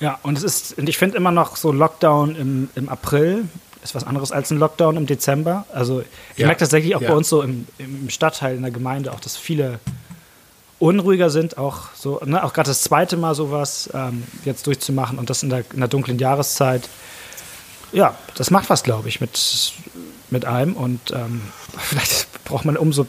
Ja, 0.00 0.18
und 0.22 0.36
es 0.36 0.44
ist, 0.44 0.78
und 0.78 0.88
ich 0.88 0.98
finde 0.98 1.16
immer 1.16 1.30
noch 1.30 1.56
so 1.56 1.72
Lockdown 1.72 2.36
im, 2.36 2.68
im 2.74 2.88
April 2.88 3.44
ist 3.82 3.94
was 3.94 4.04
anderes 4.04 4.32
als 4.32 4.50
ein 4.50 4.58
Lockdown 4.58 4.96
im 4.96 5.06
Dezember. 5.06 5.66
Also 5.72 6.00
ich 6.00 6.38
ja. 6.38 6.46
merke 6.46 6.60
tatsächlich 6.60 6.96
auch 6.96 7.02
ja. 7.02 7.10
bei 7.10 7.14
uns 7.14 7.28
so 7.28 7.42
im, 7.42 7.66
im 7.78 8.08
Stadtteil, 8.08 8.56
in 8.56 8.62
der 8.62 8.70
Gemeinde, 8.70 9.12
auch, 9.12 9.20
dass 9.20 9.36
viele 9.36 9.78
unruhiger 10.78 11.30
sind, 11.30 11.58
auch 11.58 11.88
so, 11.94 12.20
ne, 12.24 12.42
auch 12.42 12.52
gerade 12.52 12.68
das 12.70 12.82
zweite 12.82 13.16
Mal 13.16 13.34
sowas 13.34 13.88
ähm, 13.94 14.24
jetzt 14.44 14.66
durchzumachen 14.66 15.18
und 15.18 15.30
das 15.30 15.42
in 15.42 15.50
der, 15.50 15.64
in 15.72 15.80
der 15.80 15.88
dunklen 15.88 16.18
Jahreszeit. 16.18 16.88
Ja, 17.92 18.18
das 18.34 18.50
macht 18.50 18.70
was, 18.70 18.82
glaube 18.82 19.08
ich, 19.08 19.20
mit, 19.20 19.72
mit 20.30 20.44
einem 20.44 20.74
und 20.74 21.12
ähm, 21.12 21.42
vielleicht 21.78 22.44
braucht 22.44 22.64
man 22.64 22.76
umso, 22.76 23.06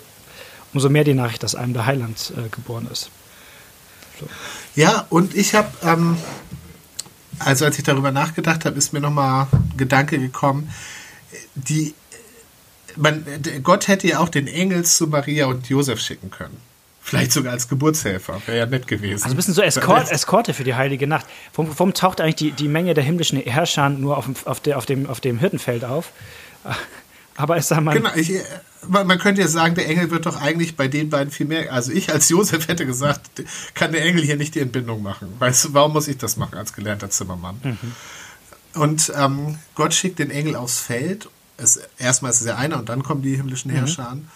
umso 0.74 0.90
mehr 0.90 1.04
die 1.04 1.14
Nachricht, 1.14 1.44
dass 1.44 1.56
einem 1.56 1.74
der 1.74 1.86
Heiland 1.86 2.34
äh, 2.38 2.50
geboren 2.50 2.88
ist. 2.92 3.10
So. 4.20 4.28
Ja, 4.76 5.06
und 5.10 5.36
ich 5.36 5.56
habe, 5.56 5.70
ähm, 5.84 6.18
also 7.40 7.66
als 7.66 7.78
ich 7.78 7.84
darüber 7.84 8.12
nachgedacht 8.12 8.66
habe, 8.66 8.78
ist 8.78 8.94
mir 8.94 9.02
nochmal 9.02 9.48
ein 9.52 9.74
Gedanke 9.78 10.20
gekommen, 10.20 10.70
die, 11.56 11.94
man, 12.96 13.26
Gott 13.64 13.88
hätte 13.88 14.08
ja 14.08 14.20
auch 14.20 14.30
den 14.30 14.48
Engel 14.48 14.86
zu 14.86 15.08
Maria 15.08 15.48
und 15.48 15.68
Josef 15.68 16.00
schicken 16.00 16.30
können. 16.30 16.58
Vielleicht 17.06 17.34
sogar 17.34 17.54
als 17.54 17.68
Geburtshelfer. 17.68 18.42
Wäre 18.48 18.58
ja 18.58 18.66
nett 18.66 18.88
gewesen. 18.88 19.24
Also 19.24 19.36
ein 19.36 19.36
bisschen 19.36 19.54
so 19.54 19.62
Eskort, 19.62 20.12
Eskorte 20.12 20.56
für 20.56 20.64
die 20.64 20.74
heilige 20.74 21.06
Nacht. 21.06 21.28
Warum, 21.54 21.70
warum 21.70 21.94
taucht 21.94 22.20
eigentlich 22.20 22.36
die, 22.36 22.52
die 22.52 22.68
Menge 22.68 22.96
der 22.96 23.04
himmlischen 23.04 23.40
Herrscher 23.40 23.90
nur 23.90 24.18
auf 24.18 24.26
dem, 24.26 24.36
auf, 24.46 24.60
der, 24.60 24.80
auf, 24.80 24.88
dem, 24.88 25.06
auf 25.06 25.20
dem 25.20 25.38
Hirtenfeld 25.38 25.86
auf? 25.86 26.12
Aber 27.36 27.58
ist 27.58 27.70
da 27.70 27.80
mal. 27.80 27.94
Genau, 27.94 28.10
ich, 28.16 28.32
man, 28.88 29.06
man, 29.06 29.20
könnte 29.20 29.42
ja 29.42 29.48
sagen, 29.48 29.76
der 29.76 29.88
Engel 29.88 30.10
wird 30.10 30.26
doch 30.26 30.42
eigentlich 30.42 30.76
bei 30.76 30.88
den 30.88 31.12
beiden 31.12 31.30
viel 31.30 31.46
mehr. 31.46 31.72
Also 31.72 31.92
ich 31.92 32.12
als 32.12 32.28
Josef 32.30 32.68
hätte 32.68 32.88
gesagt, 32.88 33.22
kann 33.76 33.92
der 33.92 34.04
Engel 34.04 34.24
hier 34.24 34.38
nicht 34.38 34.56
die 34.56 34.62
Entbindung 34.62 35.04
machen. 35.04 35.32
Weißt 35.38 35.66
du, 35.66 35.74
warum 35.76 35.94
muss 35.94 36.08
ich 36.08 36.18
das 36.18 36.38
machen 36.38 36.58
als 36.58 36.74
gelernter 36.74 37.12
Zimmermann? 37.12 37.60
Mhm. 37.62 38.82
Und 38.82 39.14
ähm, 39.16 39.60
Gott 39.76 39.94
schickt 39.94 40.18
den 40.18 40.32
Engel 40.32 40.56
aufs 40.56 40.80
Feld. 40.80 41.30
Es, 41.58 41.80
erstmal 42.00 42.32
ist 42.32 42.42
es 42.42 42.48
ja 42.48 42.56
einer 42.56 42.80
und 42.80 42.90
dann 42.90 43.04
kommen 43.04 43.22
die 43.22 43.36
himmlischen 43.36 43.70
mhm. 43.70 43.76
Herrscher 43.76 44.10
an. 44.10 44.28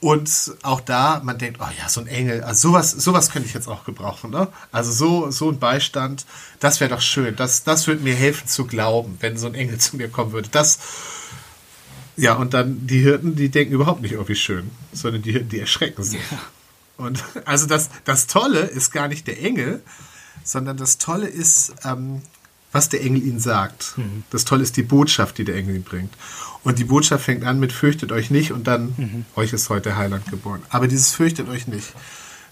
Und 0.00 0.52
auch 0.62 0.80
da, 0.80 1.20
man 1.22 1.36
denkt, 1.36 1.60
oh 1.60 1.68
ja, 1.78 1.90
so 1.90 2.00
ein 2.00 2.06
Engel, 2.06 2.42
also 2.42 2.70
sowas, 2.70 2.90
sowas 2.90 3.30
könnte 3.30 3.46
ich 3.46 3.54
jetzt 3.54 3.68
auch 3.68 3.84
gebrauchen, 3.84 4.30
ne? 4.30 4.48
Also 4.72 4.92
so, 4.92 5.30
so 5.30 5.50
ein 5.50 5.58
Beistand, 5.58 6.24
das 6.58 6.80
wäre 6.80 6.90
doch 6.90 7.02
schön. 7.02 7.36
Das, 7.36 7.64
das 7.64 7.86
würde 7.86 8.02
mir 8.02 8.14
helfen 8.14 8.48
zu 8.48 8.66
glauben, 8.66 9.18
wenn 9.20 9.36
so 9.36 9.46
ein 9.46 9.54
Engel 9.54 9.78
zu 9.78 9.96
mir 9.96 10.08
kommen 10.08 10.32
würde. 10.32 10.48
Das, 10.50 10.78
ja, 12.16 12.32
und 12.34 12.54
dann 12.54 12.86
die 12.86 13.00
Hirten, 13.00 13.36
die 13.36 13.50
denken 13.50 13.74
überhaupt 13.74 14.00
nicht, 14.00 14.16
oh, 14.16 14.26
wie 14.26 14.34
schön, 14.34 14.70
sondern 14.92 15.20
die 15.20 15.32
Hirten, 15.32 15.50
die 15.50 15.60
erschrecken 15.60 16.02
sich. 16.02 16.20
Ja. 16.30 16.38
Und 16.96 17.22
also 17.44 17.66
das, 17.66 17.90
das 18.04 18.26
Tolle 18.26 18.60
ist 18.60 18.92
gar 18.92 19.06
nicht 19.06 19.26
der 19.26 19.42
Engel, 19.42 19.82
sondern 20.44 20.78
das 20.78 20.96
Tolle 20.96 21.26
ist, 21.26 21.74
ähm, 21.84 22.22
was 22.72 22.88
der 22.88 23.02
Engel 23.02 23.22
ihnen 23.26 23.40
sagt. 23.40 23.94
Mhm. 23.96 24.24
Das 24.30 24.44
Tolle 24.44 24.62
ist 24.62 24.76
die 24.76 24.82
Botschaft, 24.82 25.38
die 25.38 25.44
der 25.44 25.56
Engel 25.56 25.76
ihnen 25.76 25.84
bringt. 25.84 26.12
Und 26.62 26.78
die 26.78 26.84
Botschaft 26.84 27.24
fängt 27.24 27.44
an 27.44 27.58
mit 27.58 27.72
fürchtet 27.72 28.12
euch 28.12 28.30
nicht 28.30 28.52
und 28.52 28.66
dann 28.66 28.94
mhm. 28.96 29.24
euch 29.34 29.52
ist 29.52 29.68
heute 29.70 29.96
Heiland 29.96 30.30
geboren. 30.30 30.62
Aber 30.68 30.88
dieses 30.88 31.12
fürchtet 31.12 31.48
euch 31.48 31.66
nicht. 31.66 31.92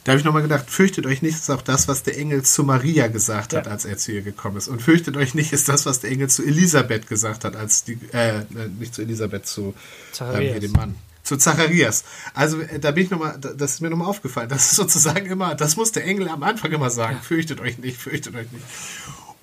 Da 0.05 0.13
habe 0.13 0.21
ich 0.21 0.25
nochmal 0.25 0.43
gedacht, 0.43 0.71
fürchtet 0.71 1.05
euch 1.05 1.21
nicht 1.21 1.35
ist 1.35 1.51
auch 1.51 1.61
das, 1.61 1.87
was 1.87 2.03
der 2.03 2.17
Engel 2.17 2.43
zu 2.43 2.65
Maria 2.65 3.09
gesagt 3.09 3.53
hat, 3.53 3.67
ja. 3.67 3.73
als 3.73 3.85
er 3.85 3.99
zu 3.99 4.13
ihr 4.13 4.23
gekommen 4.23 4.57
ist. 4.57 4.69
Und 4.69 4.81
fürchtet 4.81 5.17
euch 5.19 5.35
nicht 5.35 5.53
ist 5.53 5.69
das, 5.69 5.85
was 5.85 6.01
der 6.01 6.11
Engel 6.11 6.31
zu 6.31 6.43
Elisabeth 6.45 7.09
gesagt 7.09 7.45
hat, 7.45 7.57
als 7.57 7.85
die, 7.85 7.99
äh, 8.13 8.45
nicht 8.79 8.95
zu 8.95 9.03
Elisabeth, 9.03 9.47
zu 9.47 9.75
ähm, 10.21 10.61
dem 10.61 10.73
Mann 10.73 10.95
zu 11.29 11.37
Zacharias. 11.37 12.05
Also 12.33 12.61
äh, 12.63 12.79
da 12.81 12.91
bin 12.93 13.05
ich 13.05 13.11
nochmal, 13.11 13.39
das 13.39 13.75
ist 13.75 13.81
mir 13.83 13.91
nochmal 13.91 14.09
aufgefallen. 14.09 14.49
Das 14.49 14.71
ist 14.71 14.77
sozusagen 14.77 15.27
immer, 15.27 15.55
das 15.55 15.77
muss 15.77 15.93
der 15.93 16.07
Engel 16.07 16.29
am 16.29 16.43
Anfang 16.43 16.73
immer 16.73 16.89
sagen. 16.89 17.17
Ja. 17.17 17.23
Fürchtet 17.23 17.61
euch 17.61 17.77
nicht, 17.77 17.99
fürchtet 17.99 18.35
euch 18.35 18.51
nicht. 18.51 18.65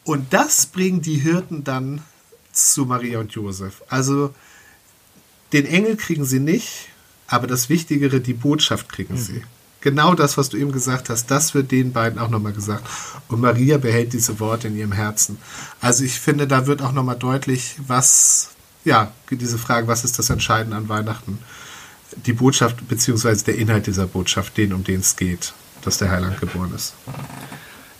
Und 0.06 0.34
das 0.34 0.68
bringen 0.68 1.02
die 1.02 1.18
Hirten 1.18 1.64
dann 1.64 2.02
zu 2.54 2.86
Maria 2.86 3.20
und 3.20 3.34
Josef. 3.34 3.84
Also 3.90 4.34
den 5.52 5.66
Engel 5.66 5.98
kriegen 5.98 6.26
sie 6.26 6.40
nicht, 6.40 6.90
aber 7.28 7.48
das 7.48 7.70
Wichtigere, 7.70 8.22
die 8.22 8.34
Botschaft 8.34 8.90
kriegen 8.90 9.16
mhm. 9.16 9.20
sie. 9.20 9.44
Genau 9.82 10.16
das, 10.16 10.38
was 10.38 10.50
du 10.50 10.58
eben 10.58 10.72
gesagt 10.72 11.10
hast, 11.10 11.30
das 11.30 11.54
wird 11.54 11.72
den 11.72 11.92
beiden 11.92 12.18
auch 12.18 12.30
nochmal 12.30 12.54
gesagt. 12.54 12.88
Und 13.28 13.42
Maria 13.42 13.78
behält 13.78 14.14
diese 14.14 14.40
Worte 14.40 14.68
in 14.68 14.78
ihrem 14.78 14.92
Herzen. 14.92 15.38
Also 15.82 16.04
ich 16.04 16.20
finde, 16.20 16.48
da 16.48 16.66
wird 16.66 16.82
auch 16.82 16.92
nochmal 16.92 17.18
deutlich, 17.18 17.76
was, 17.86 18.52
ja, 18.84 19.12
diese 19.30 19.60
Frage, 19.60 19.88
was 19.88 20.04
ist 20.04 20.18
das 20.18 20.30
Entscheidende 20.30 20.78
an 20.78 20.90
Weihnachten? 20.90 21.40
Die 22.26 22.34
Botschaft, 22.34 22.88
beziehungsweise 22.88 23.46
der 23.46 23.58
Inhalt 23.58 23.86
dieser 23.86 24.08
Botschaft, 24.08 24.58
den, 24.58 24.74
um 24.74 24.84
den 24.84 25.02
es 25.02 25.16
geht, 25.16 25.54
dass 25.84 26.00
der 26.00 26.10
Heiland 26.10 26.40
geboren 26.40 26.74
ist. 26.76 26.94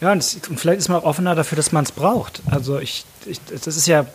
Ja, 0.06 0.12
und, 0.12 0.24
vielleicht 0.24 0.78
ist 0.78 0.88
man 0.88 1.00
auch 1.00 1.04
offener 1.04 1.34
dafür, 1.34 1.56
dass 1.56 1.72
man 1.72 1.84
es 1.84 1.92
braucht. 1.92 2.44
Also 2.46 2.78
ich, 2.78 3.06
ich, 3.26 3.40
das 3.44 3.76
ist 3.76 3.88
ja, 3.88 4.06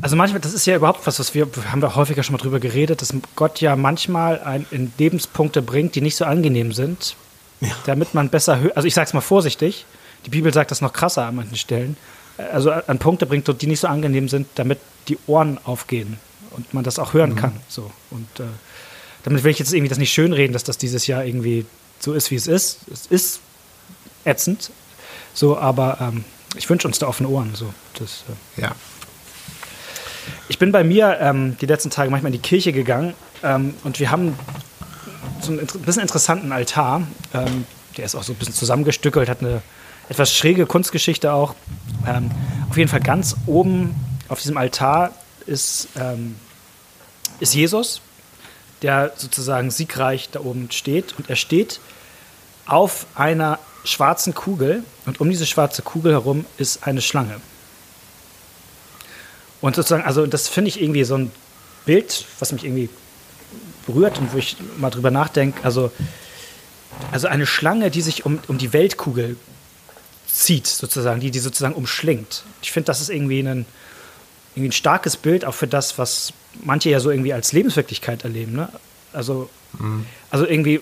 also 0.00 0.14
manchmal, 0.14 0.40
das 0.40 0.54
ist 0.54 0.64
ja 0.64 0.76
überhaupt 0.76 1.04
was, 1.08 1.18
was 1.18 1.34
wir, 1.34 1.48
haben 1.72 1.82
wir 1.82 1.96
häufiger 1.96 2.22
schon 2.22 2.34
mal 2.34 2.38
drüber 2.38 2.60
geredet, 2.60 3.02
dass 3.02 3.12
Gott 3.34 3.60
ja 3.60 3.74
manchmal 3.74 4.38
ein, 4.42 4.64
in 4.70 4.92
Lebenspunkte 4.96 5.60
bringt, 5.60 5.96
die 5.96 6.02
nicht 6.02 6.14
so 6.14 6.24
angenehm 6.24 6.72
sind, 6.72 7.16
ja. 7.60 7.70
damit 7.84 8.14
man 8.14 8.28
besser, 8.28 8.60
also 8.76 8.86
ich 8.86 8.94
sag's 8.94 9.12
mal 9.12 9.20
vorsichtig, 9.20 9.86
die 10.24 10.30
Bibel 10.30 10.54
sagt 10.54 10.70
das 10.70 10.80
noch 10.80 10.92
krasser 10.92 11.26
an 11.26 11.34
manchen 11.34 11.56
Stellen, 11.56 11.96
also 12.52 12.70
an 12.70 13.00
Punkte 13.00 13.26
bringt, 13.26 13.48
die 13.60 13.66
nicht 13.66 13.80
so 13.80 13.88
angenehm 13.88 14.28
sind, 14.28 14.46
damit 14.54 14.78
die 15.08 15.18
Ohren 15.26 15.58
aufgehen 15.64 16.20
und 16.52 16.74
man 16.74 16.84
das 16.84 17.00
auch 17.00 17.12
hören 17.12 17.30
mhm. 17.30 17.36
kann. 17.36 17.52
So. 17.66 17.90
Und 18.12 18.38
äh, 18.38 18.44
damit 19.24 19.42
will 19.42 19.50
ich 19.50 19.58
jetzt 19.58 19.72
irgendwie 19.72 19.88
das 19.88 19.98
nicht 19.98 20.12
schönreden, 20.12 20.52
dass 20.52 20.62
das 20.62 20.78
dieses 20.78 21.08
Jahr 21.08 21.24
irgendwie 21.24 21.66
so 22.02 22.12
ist, 22.12 22.30
wie 22.30 22.36
es 22.36 22.46
ist. 22.46 22.80
Es 22.92 23.06
ist 23.06 23.40
ätzend, 24.24 24.70
so, 25.34 25.56
aber 25.56 25.98
ähm, 26.00 26.24
ich 26.56 26.68
wünsche 26.68 26.86
uns 26.86 26.98
da 26.98 27.06
offene 27.06 27.28
Ohren. 27.28 27.54
So. 27.54 27.72
Das, 27.98 28.24
äh, 28.58 28.62
ja. 28.62 28.72
Ich 30.48 30.58
bin 30.58 30.72
bei 30.72 30.84
mir 30.84 31.18
ähm, 31.20 31.56
die 31.60 31.66
letzten 31.66 31.90
Tage 31.90 32.10
manchmal 32.10 32.32
in 32.32 32.40
die 32.40 32.46
Kirche 32.46 32.72
gegangen 32.72 33.14
ähm, 33.42 33.74
und 33.84 33.98
wir 34.00 34.10
haben 34.10 34.38
so 35.40 35.52
einen 35.52 35.66
bisschen 35.66 36.02
interessanten 36.02 36.52
Altar. 36.52 37.02
Ähm, 37.34 37.66
der 37.96 38.04
ist 38.04 38.14
auch 38.14 38.22
so 38.22 38.32
ein 38.32 38.36
bisschen 38.36 38.54
zusammengestückelt, 38.54 39.28
hat 39.28 39.40
eine 39.40 39.62
etwas 40.08 40.32
schräge 40.32 40.66
Kunstgeschichte 40.66 41.32
auch. 41.32 41.54
Ähm, 42.06 42.30
auf 42.70 42.76
jeden 42.76 42.88
Fall 42.88 43.00
ganz 43.00 43.36
oben 43.46 43.94
auf 44.28 44.40
diesem 44.40 44.56
Altar 44.56 45.12
ist, 45.46 45.88
ähm, 45.96 46.36
ist 47.40 47.54
Jesus, 47.54 48.00
der 48.82 49.12
sozusagen 49.16 49.70
siegreich 49.70 50.28
da 50.30 50.40
oben 50.40 50.70
steht. 50.70 51.14
Und 51.18 51.30
er 51.30 51.36
steht 51.36 51.80
auf 52.66 53.06
einer 53.14 53.58
schwarzen 53.84 54.34
Kugel 54.34 54.84
und 55.06 55.20
um 55.20 55.30
diese 55.30 55.46
schwarze 55.46 55.82
Kugel 55.82 56.12
herum 56.12 56.44
ist 56.58 56.86
eine 56.86 57.00
Schlange. 57.00 57.40
Und 59.60 59.76
sozusagen, 59.76 60.04
also 60.04 60.26
das 60.26 60.48
finde 60.48 60.68
ich 60.68 60.80
irgendwie 60.80 61.04
so 61.04 61.16
ein 61.16 61.30
Bild, 61.84 62.26
was 62.38 62.52
mich 62.52 62.64
irgendwie 62.64 62.88
berührt 63.86 64.18
und 64.18 64.32
wo 64.32 64.38
ich 64.38 64.56
mal 64.78 64.90
drüber 64.90 65.10
nachdenke. 65.10 65.64
Also, 65.64 65.90
also 67.10 67.28
eine 67.28 67.46
Schlange, 67.46 67.90
die 67.90 68.02
sich 68.02 68.24
um, 68.24 68.40
um 68.48 68.58
die 68.58 68.72
Weltkugel 68.72 69.36
zieht, 70.26 70.66
sozusagen, 70.66 71.20
die 71.20 71.30
die 71.30 71.38
sozusagen 71.38 71.74
umschlingt. 71.74 72.44
Ich 72.62 72.72
finde, 72.72 72.86
das 72.86 73.00
ist 73.00 73.10
irgendwie 73.10 73.40
ein, 73.40 73.66
irgendwie 74.54 74.68
ein 74.68 74.72
starkes 74.72 75.16
Bild 75.16 75.44
auch 75.44 75.54
für 75.54 75.66
das, 75.66 75.98
was 75.98 76.32
manche 76.62 76.90
ja 76.90 77.00
so 77.00 77.10
irgendwie 77.10 77.32
als 77.32 77.52
Lebenswirklichkeit 77.52 78.24
erleben. 78.24 78.52
Ne? 78.52 78.68
Also, 79.12 79.48
mhm. 79.78 80.06
also 80.30 80.46
irgendwie, 80.46 80.80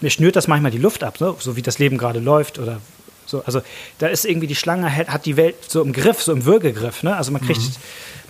mir 0.00 0.10
schnürt 0.10 0.36
das 0.36 0.48
manchmal 0.48 0.70
die 0.70 0.78
Luft 0.78 1.04
ab, 1.04 1.20
ne? 1.20 1.34
so 1.38 1.56
wie 1.56 1.62
das 1.62 1.78
Leben 1.78 1.98
gerade 1.98 2.20
läuft 2.20 2.58
oder 2.58 2.80
so, 3.26 3.42
also 3.44 3.62
da 3.98 4.08
ist 4.08 4.24
irgendwie 4.24 4.46
die 4.46 4.56
Schlange 4.56 4.94
hat 4.94 5.26
die 5.26 5.36
Welt 5.36 5.56
so 5.68 5.82
im 5.82 5.92
Griff, 5.92 6.22
so 6.22 6.32
im 6.32 6.44
Würgegriff. 6.44 7.02
Ne? 7.02 7.16
Also 7.16 7.30
man 7.30 7.40
kriegt, 7.40 7.60
mhm. 7.60 7.74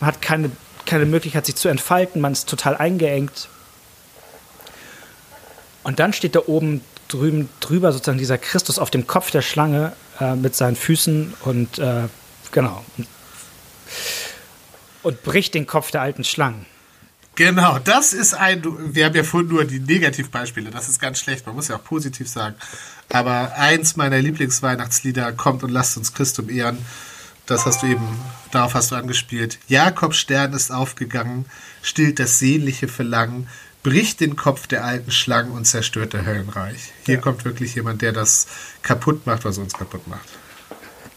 man 0.01 0.09
hat 0.09 0.23
keine, 0.23 0.51
keine 0.87 1.07
Möglichkeit, 1.07 1.47
sich 1.47 1.57
zu 1.57 1.69
entfalten, 1.69 2.21
man 2.21 2.33
ist 2.33 2.49
total 2.49 2.77
eingeengt. 2.77 3.49
Und 5.83 5.99
dann 5.99 6.13
steht 6.13 6.35
da 6.37 6.41
oben 6.47 6.83
drüben 7.09 7.49
drüber 7.61 7.93
sozusagen 7.93 8.19
dieser 8.19 8.39
Christus 8.39 8.79
auf 8.79 8.91
dem 8.91 9.07
Kopf 9.07 9.31
der 9.31 9.43
Schlange 9.43 9.93
äh, 10.21 10.35
mit 10.35 10.55
seinen 10.55 10.77
Füßen 10.77 11.35
und 11.45 11.79
äh, 11.79 12.05
genau 12.53 12.85
und 12.97 13.07
bricht 15.03 15.55
den 15.55 15.67
Kopf 15.67 15.91
der 15.91 16.03
alten 16.03 16.25
Schlangen. 16.25 16.67
Genau, 17.35 17.79
das 17.79 18.13
ist 18.13 18.35
ein, 18.35 18.63
wir 18.95 19.07
haben 19.07 19.15
ja 19.15 19.25
vorhin 19.25 19.49
nur 19.49 19.65
die 19.65 19.81
Negativbeispiele, 19.81 20.71
das 20.71 20.89
ist 20.89 21.01
ganz 21.01 21.19
schlecht, 21.19 21.47
man 21.47 21.55
muss 21.55 21.69
ja 21.69 21.77
auch 21.77 21.85
positiv 21.85 22.29
sagen. 22.29 22.57
Aber 23.09 23.55
eins 23.57 23.97
meiner 23.97 24.21
Lieblingsweihnachtslieder 24.21 25.33
kommt 25.33 25.63
und 25.63 25.71
lasst 25.71 25.97
uns 25.97 26.13
Christum 26.13 26.51
ehren. 26.51 26.79
Das 27.47 27.67
hast 27.67 27.83
du 27.83 27.87
eben, 27.87 28.07
darauf 28.51 28.75
hast 28.75 28.91
du 28.91 28.97
angespielt. 28.97 29.59
Jakobs 29.67 30.19
Stern 30.19 30.53
ist 30.53 30.71
aufgegangen, 30.71 31.47
stillt 31.83 32.19
das 32.19 32.39
sehnliche 32.39 32.87
Verlangen. 32.89 33.49
bricht 33.83 34.21
den 34.21 34.37
Kopf 34.37 34.69
der 34.69 34.85
alten 34.85 35.11
Schlangen 35.11 35.51
und 35.51 35.65
zerstört 35.65 36.13
der 36.13 36.25
Höllenreich. 36.25 36.93
Hier 37.05 37.17
ja. 37.17 37.21
kommt 37.21 37.45
wirklich 37.45 37.75
jemand, 37.75 38.01
der 38.01 38.13
das 38.13 38.47
kaputt 38.83 39.27
macht, 39.27 39.45
was 39.45 39.59
uns 39.59 39.73
kaputt 39.73 40.07
macht. 40.07 40.29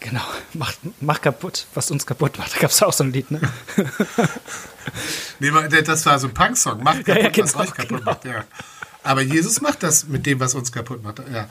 Genau, 0.08 0.22
mach, 0.54 0.74
mach 1.02 1.20
kaputt, 1.20 1.66
was 1.74 1.90
uns 1.90 2.06
kaputt 2.06 2.38
macht. 2.38 2.56
Da 2.56 2.60
gab 2.60 2.70
es 2.70 2.82
auch 2.84 2.94
so 2.94 3.04
ein 3.04 3.12
Lied, 3.12 3.32
ne? 3.32 3.42
nee, 5.40 5.50
das 5.82 6.06
war 6.06 6.20
so 6.20 6.28
ein 6.28 6.34
Punk-Song. 6.34 6.84
Mach 6.84 6.94
kaputt, 6.94 7.08
ja, 7.08 7.18
ja, 7.18 7.30
genau, 7.30 7.48
was 7.48 7.56
euch 7.56 7.74
kaputt 7.74 8.00
genau. 8.00 8.12
macht, 8.12 8.26
ja. 8.26 8.44
Aber 9.06 9.22
Jesus 9.22 9.62
macht 9.62 9.84
das 9.84 10.08
mit 10.08 10.26
dem, 10.26 10.40
was 10.40 10.56
uns 10.56 10.72
kaputt 10.72 11.04
macht. 11.04 11.22
Ja. 11.32 11.48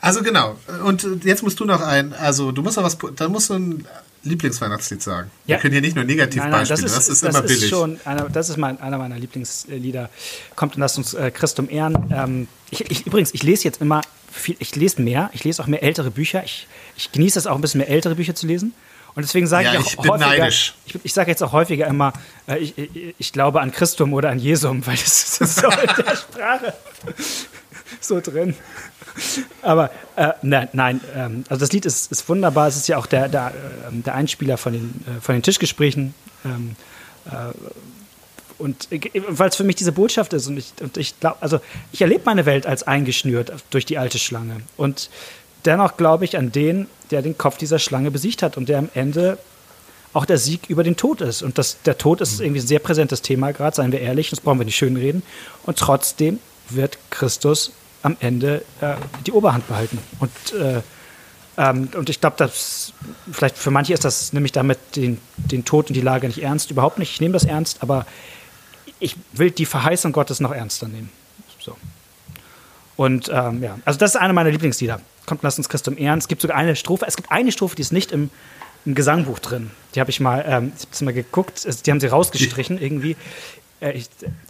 Also 0.00 0.22
genau. 0.22 0.56
Und 0.84 1.06
jetzt 1.24 1.42
musst 1.42 1.58
du 1.60 1.64
noch 1.64 1.80
ein, 1.80 2.12
also 2.12 2.52
du 2.52 2.62
musst 2.62 2.76
noch 2.76 2.84
was, 2.84 2.98
da 3.14 3.28
musst 3.28 3.50
du 3.50 3.54
ein 3.54 3.86
Lieblingsweihnachtslied 4.24 5.02
sagen. 5.02 5.30
Ja. 5.46 5.56
Wir 5.56 5.62
können 5.62 5.72
hier 5.72 5.80
nicht 5.80 5.94
nur 5.94 6.04
Negativbeispiele, 6.04 6.82
das, 6.82 6.94
das 6.94 7.08
ist, 7.08 7.22
das 7.22 7.34
immer 7.34 7.44
ist 7.44 7.54
billig. 7.54 7.70
Schon 7.70 8.00
einer, 8.04 8.28
das 8.28 8.48
ist 8.48 8.56
mein, 8.56 8.80
einer 8.80 8.98
meiner 8.98 9.18
Lieblingslieder. 9.18 10.10
Kommt 10.56 10.74
und 10.74 10.80
lasst 10.80 10.98
uns 10.98 11.14
äh, 11.14 11.30
Christum 11.30 11.70
ehren. 11.70 12.08
Ähm, 12.10 12.48
ich, 12.70 12.90
ich, 12.90 13.06
übrigens, 13.06 13.32
ich 13.34 13.42
lese 13.44 13.64
jetzt 13.64 13.80
immer 13.80 14.02
viel, 14.30 14.56
ich 14.58 14.74
lese 14.74 15.00
mehr, 15.00 15.30
ich 15.32 15.44
lese 15.44 15.62
auch 15.62 15.68
mehr 15.68 15.82
ältere 15.82 16.10
Bücher. 16.10 16.42
Ich, 16.44 16.66
ich 16.96 17.12
genieße 17.12 17.38
es 17.38 17.46
auch 17.46 17.54
ein 17.54 17.60
bisschen 17.60 17.78
mehr 17.78 17.88
ältere 17.88 18.16
Bücher 18.16 18.34
zu 18.34 18.46
lesen. 18.46 18.74
Und 19.16 19.22
deswegen 19.22 19.46
sage 19.46 19.64
ja, 19.64 19.80
ich 19.80 19.98
auch 19.98 20.04
ich 20.04 20.10
häufiger, 20.10 20.48
ich, 20.48 20.74
ich 21.02 21.12
sage 21.14 21.30
jetzt 21.30 21.42
auch 21.42 21.52
häufiger 21.52 21.86
immer, 21.86 22.12
äh, 22.46 22.58
ich, 22.58 22.74
ich, 23.18 23.32
glaube 23.32 23.62
an 23.62 23.72
Christum 23.72 24.12
oder 24.12 24.28
an 24.28 24.38
Jesum, 24.38 24.86
weil 24.86 24.96
das, 24.96 25.38
das 25.38 25.48
ist 25.48 25.60
so 25.60 25.68
in 25.68 26.04
der 26.04 26.16
Sprache 26.16 26.74
so 28.00 28.20
drin. 28.20 28.54
Aber 29.62 29.90
äh, 30.16 30.32
nein, 30.42 30.68
nein 30.74 31.00
ähm, 31.14 31.44
also 31.48 31.60
das 31.60 31.72
Lied 31.72 31.86
ist, 31.86 32.12
ist, 32.12 32.28
wunderbar. 32.28 32.68
Es 32.68 32.76
ist 32.76 32.88
ja 32.88 32.98
auch 32.98 33.06
der, 33.06 33.28
der, 33.28 33.48
äh, 33.48 33.92
der 33.92 34.14
Einspieler 34.14 34.58
von 34.58 34.74
den, 34.74 35.04
äh, 35.06 35.20
von 35.22 35.34
den 35.34 35.42
Tischgesprächen. 35.42 36.14
Ähm, 36.44 36.76
äh, 37.24 37.54
und 38.58 38.88
weil 39.28 39.48
es 39.48 39.56
für 39.56 39.64
mich 39.64 39.76
diese 39.76 39.92
Botschaft 39.92 40.32
ist 40.32 40.46
und 40.46 40.56
ich, 40.56 40.72
und 40.80 40.96
ich 40.96 41.18
glaube, 41.20 41.36
also 41.40 41.60
ich 41.92 42.00
erlebe 42.00 42.22
meine 42.24 42.46
Welt 42.46 42.66
als 42.66 42.82
eingeschnürt 42.84 43.52
durch 43.70 43.84
die 43.84 43.98
alte 43.98 44.18
Schlange. 44.18 44.60
Und 44.76 45.10
dennoch 45.66 45.96
glaube 45.96 46.24
ich 46.24 46.36
an 46.36 46.52
den, 46.52 46.88
der 47.10 47.22
den 47.22 47.36
Kopf 47.36 47.58
dieser 47.58 47.78
Schlange 47.78 48.10
besiegt 48.10 48.42
hat 48.42 48.56
und 48.56 48.68
der 48.68 48.78
am 48.78 48.88
Ende 48.94 49.38
auch 50.12 50.24
der 50.24 50.38
Sieg 50.38 50.70
über 50.70 50.82
den 50.82 50.96
Tod 50.96 51.20
ist. 51.20 51.42
Und 51.42 51.58
das, 51.58 51.82
der 51.82 51.98
Tod 51.98 52.20
ist 52.20 52.40
irgendwie 52.40 52.60
ein 52.60 52.66
sehr 52.66 52.78
präsentes 52.78 53.20
Thema, 53.20 53.52
gerade 53.52 53.76
seien 53.76 53.92
wir 53.92 54.00
ehrlich, 54.00 54.30
das 54.30 54.40
brauchen 54.40 54.58
wir 54.58 54.64
nicht 54.64 54.76
schön 54.76 54.96
reden. 54.96 55.22
Und 55.64 55.78
trotzdem 55.78 56.38
wird 56.70 56.98
Christus 57.10 57.72
am 58.02 58.16
Ende 58.20 58.62
äh, 58.80 58.94
die 59.26 59.32
Oberhand 59.32 59.68
behalten. 59.68 59.98
Und, 60.18 60.30
äh, 60.58 60.80
ähm, 61.58 61.88
und 61.94 62.08
ich 62.08 62.20
glaube, 62.20 62.36
dass 62.38 62.92
vielleicht 63.30 63.58
für 63.58 63.70
manche 63.70 63.92
ist 63.92 64.04
das 64.04 64.32
nämlich 64.32 64.52
damit 64.52 64.78
den, 64.96 65.20
den 65.36 65.64
Tod 65.64 65.88
und 65.88 65.94
die 65.94 66.00
Lage 66.00 66.26
nicht 66.26 66.42
ernst, 66.42 66.70
überhaupt 66.70 66.98
nicht. 66.98 67.12
Ich 67.12 67.20
nehme 67.20 67.34
das 67.34 67.44
ernst, 67.44 67.82
aber 67.82 68.06
ich 68.98 69.16
will 69.32 69.50
die 69.50 69.66
Verheißung 69.66 70.12
Gottes 70.12 70.40
noch 70.40 70.52
ernster 70.52 70.88
nehmen. 70.88 71.10
So. 71.60 71.76
Und 72.96 73.28
ähm, 73.32 73.62
ja, 73.62 73.78
also 73.84 73.98
das 73.98 74.14
ist 74.14 74.16
einer 74.20 74.32
meiner 74.32 74.50
Lieblingslieder. 74.50 75.00
Kommt, 75.26 75.42
lasst 75.42 75.58
uns 75.58 75.68
Christum 75.68 75.98
ehren. 75.98 76.18
Es 76.18 76.28
gibt 76.28 76.42
sogar 76.42 76.56
eine 76.56 76.76
Strophe, 76.76 77.04
es 77.06 77.16
gibt 77.16 77.30
eine 77.30 77.52
Strophe, 77.52 77.76
die 77.76 77.82
ist 77.82 77.92
nicht 77.92 78.12
im, 78.12 78.30
im 78.84 78.94
Gesangbuch 78.94 79.38
drin. 79.40 79.70
Die 79.94 80.00
habe 80.00 80.10
ich 80.10 80.20
mal, 80.20 80.44
ähm, 80.46 80.72
ich 80.92 81.00
mal 81.00 81.12
geguckt, 81.12 81.66
die 81.84 81.90
haben 81.90 82.00
sie 82.00 82.06
rausgestrichen 82.06 82.80
irgendwie. 82.80 83.16
Äh, 83.80 83.92
ich, 83.92 84.08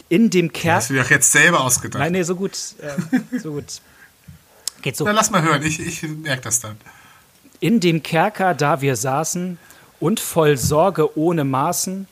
in 0.09 0.29
dem 0.29 0.53
Kerker. 0.53 0.77
Hast 0.77 0.89
du 0.89 0.93
dir 0.93 1.05
jetzt 1.09 1.31
selber 1.31 1.61
ausgedacht? 1.61 1.99
Nein, 1.99 2.13
nee, 2.13 2.23
so 2.23 2.35
gut. 2.35 2.53
Äh, 2.79 3.39
so 3.39 3.53
gut. 3.53 3.65
Geht 4.81 4.95
so. 4.95 5.05
Na, 5.05 5.11
lass 5.11 5.31
mal 5.31 5.41
hören, 5.41 5.63
ich, 5.63 5.79
ich 5.79 6.03
merke 6.03 6.43
das 6.43 6.59
dann. 6.59 6.77
In 7.59 7.79
dem 7.79 8.03
Kerker, 8.03 8.53
da 8.53 8.81
wir 8.81 8.95
saßen 8.95 9.57
und 9.99 10.19
voll 10.19 10.57
Sorge 10.57 11.17
ohne 11.17 11.43
Maßen, 11.43 12.07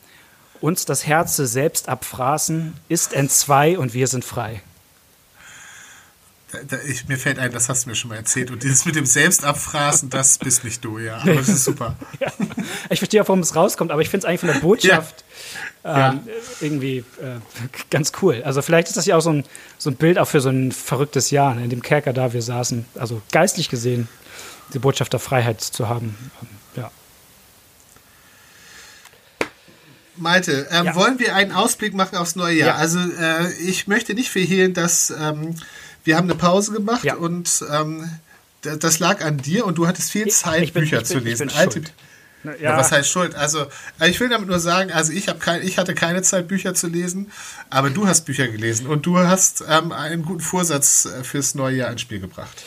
uns 0.60 0.84
das 0.84 1.06
Herze 1.06 1.46
selbst 1.46 1.88
abfraßen, 1.88 2.74
ist 2.88 3.12
entzwei 3.12 3.78
und 3.78 3.94
wir 3.94 4.08
sind 4.08 4.24
frei. 4.24 4.62
Da, 6.68 6.78
ich, 6.86 7.08
mir 7.08 7.18
fällt 7.18 7.38
ein, 7.38 7.52
das 7.52 7.68
hast 7.68 7.84
du 7.84 7.90
mir 7.90 7.94
schon 7.94 8.10
mal 8.10 8.16
erzählt. 8.16 8.50
Und 8.50 8.62
dieses 8.62 8.84
mit 8.84 8.96
dem 8.96 9.06
Selbstabfraßen, 9.06 10.10
das 10.10 10.38
bist 10.38 10.64
nicht 10.64 10.84
du, 10.84 10.98
ja. 10.98 11.18
Aber 11.18 11.34
das 11.34 11.48
ist 11.48 11.64
super. 11.64 11.96
ja. 12.20 12.32
Ich 12.90 13.00
verstehe 13.00 13.22
auch, 13.22 13.28
warum 13.28 13.40
es 13.40 13.54
rauskommt, 13.54 13.90
aber 13.90 14.02
ich 14.02 14.08
finde 14.08 14.26
es 14.26 14.28
eigentlich 14.28 14.40
von 14.40 14.48
der 14.48 14.60
Botschaft 14.60 15.24
ja. 15.84 16.10
ähm, 16.10 16.20
ja. 16.26 16.32
irgendwie 16.60 16.98
äh, 16.98 17.38
ganz 17.90 18.12
cool. 18.22 18.42
Also 18.44 18.62
vielleicht 18.62 18.88
ist 18.88 18.96
das 18.96 19.06
ja 19.06 19.16
auch 19.16 19.20
so 19.20 19.30
ein, 19.30 19.44
so 19.78 19.90
ein 19.90 19.96
Bild 19.96 20.18
auch 20.18 20.28
für 20.28 20.40
so 20.40 20.48
ein 20.48 20.72
verrücktes 20.72 21.30
Jahr, 21.30 21.54
ne, 21.54 21.64
in 21.64 21.70
dem 21.70 21.82
Kerker 21.82 22.12
da 22.12 22.32
wir 22.32 22.42
saßen. 22.42 22.86
Also 22.94 23.22
geistlich 23.32 23.68
gesehen, 23.68 24.08
die 24.74 24.78
Botschaft 24.78 25.12
der 25.12 25.20
Freiheit 25.20 25.60
zu 25.60 25.88
haben. 25.88 26.16
Ja. 26.76 26.90
Malte, 30.16 30.66
ähm, 30.70 30.86
ja. 30.86 30.94
wollen 30.94 31.18
wir 31.18 31.34
einen 31.34 31.52
Ausblick 31.52 31.94
machen 31.94 32.16
aufs 32.16 32.36
neue 32.36 32.56
Jahr? 32.56 32.68
Ja. 32.68 32.74
Also 32.76 32.98
äh, 32.98 33.52
ich 33.60 33.86
möchte 33.86 34.14
nicht 34.14 34.30
verhehlen, 34.30 34.74
dass 34.74 35.10
ähm, 35.10 35.56
wir 36.06 36.16
haben 36.16 36.30
eine 36.30 36.38
Pause 36.38 36.72
gemacht 36.72 37.04
ja. 37.04 37.16
und 37.16 37.64
ähm, 37.70 38.08
das 38.62 38.98
lag 38.98 39.24
an 39.24 39.38
dir 39.38 39.66
und 39.66 39.76
du 39.78 39.86
hattest 39.86 40.10
viel 40.10 40.28
Zeit, 40.28 40.62
ich, 40.62 40.68
ich 40.68 40.72
bin, 40.72 40.82
Bücher 40.84 40.98
bin, 40.98 41.06
zu 41.06 41.18
lesen. 41.18 41.50
Alte, 41.54 41.82
ja. 42.60 42.76
was 42.76 42.92
heißt 42.92 43.08
Schuld? 43.08 43.34
Also, 43.34 43.66
äh, 44.00 44.08
ich 44.08 44.20
will 44.20 44.28
damit 44.28 44.48
nur 44.48 44.60
sagen, 44.60 44.92
also 44.92 45.12
ich, 45.12 45.26
kein, 45.38 45.62
ich 45.62 45.78
hatte 45.78 45.94
keine 45.94 46.22
Zeit, 46.22 46.48
Bücher 46.48 46.74
zu 46.74 46.86
lesen, 46.88 47.30
aber 47.70 47.90
du 47.90 48.06
hast 48.06 48.24
Bücher 48.24 48.48
gelesen 48.48 48.86
und 48.86 49.06
du 49.06 49.18
hast 49.18 49.64
ähm, 49.68 49.92
einen 49.92 50.24
guten 50.24 50.40
Vorsatz 50.40 51.06
äh, 51.06 51.24
fürs 51.24 51.54
neue 51.54 51.76
Jahr 51.76 51.90
ins 51.90 52.00
Spiel 52.00 52.20
gebracht. 52.20 52.62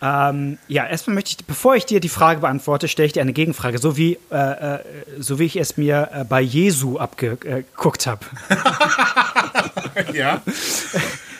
Ähm, 0.00 0.58
ja, 0.68 0.86
erstmal 0.86 1.14
möchte 1.14 1.30
ich, 1.32 1.44
bevor 1.44 1.74
ich 1.74 1.84
dir 1.84 1.98
die 1.98 2.08
Frage 2.08 2.40
beantworte, 2.40 2.86
stelle 2.86 3.06
ich 3.06 3.12
dir 3.12 3.20
eine 3.20 3.32
Gegenfrage, 3.32 3.78
so 3.78 3.96
wie, 3.96 4.16
äh, 4.30 4.76
äh, 4.76 4.78
so 5.18 5.40
wie 5.40 5.44
ich 5.44 5.56
es 5.56 5.76
mir 5.76 6.10
äh, 6.12 6.24
bei 6.24 6.40
Jesu 6.40 6.98
abgeguckt 6.98 8.06
habe. 8.06 8.24
ja. 10.14 10.40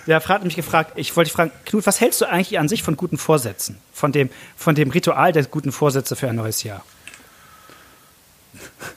Der 0.08 0.24
hat 0.24 0.42
mich 0.42 0.56
gefragt, 0.56 0.92
ich 0.96 1.14
wollte 1.16 1.30
fragen, 1.30 1.50
Knut, 1.66 1.84
was 1.86 2.00
hältst 2.00 2.22
du 2.22 2.24
eigentlich 2.24 2.58
an 2.58 2.66
sich 2.66 2.82
von 2.82 2.96
guten 2.96 3.18
Vorsätzen? 3.18 3.78
Von 3.92 4.10
dem, 4.10 4.30
von 4.56 4.74
dem 4.74 4.90
Ritual 4.90 5.32
der 5.32 5.44
guten 5.44 5.70
Vorsätze 5.70 6.16
für 6.16 6.28
ein 6.30 6.36
neues 6.36 6.62
Jahr? 6.62 6.82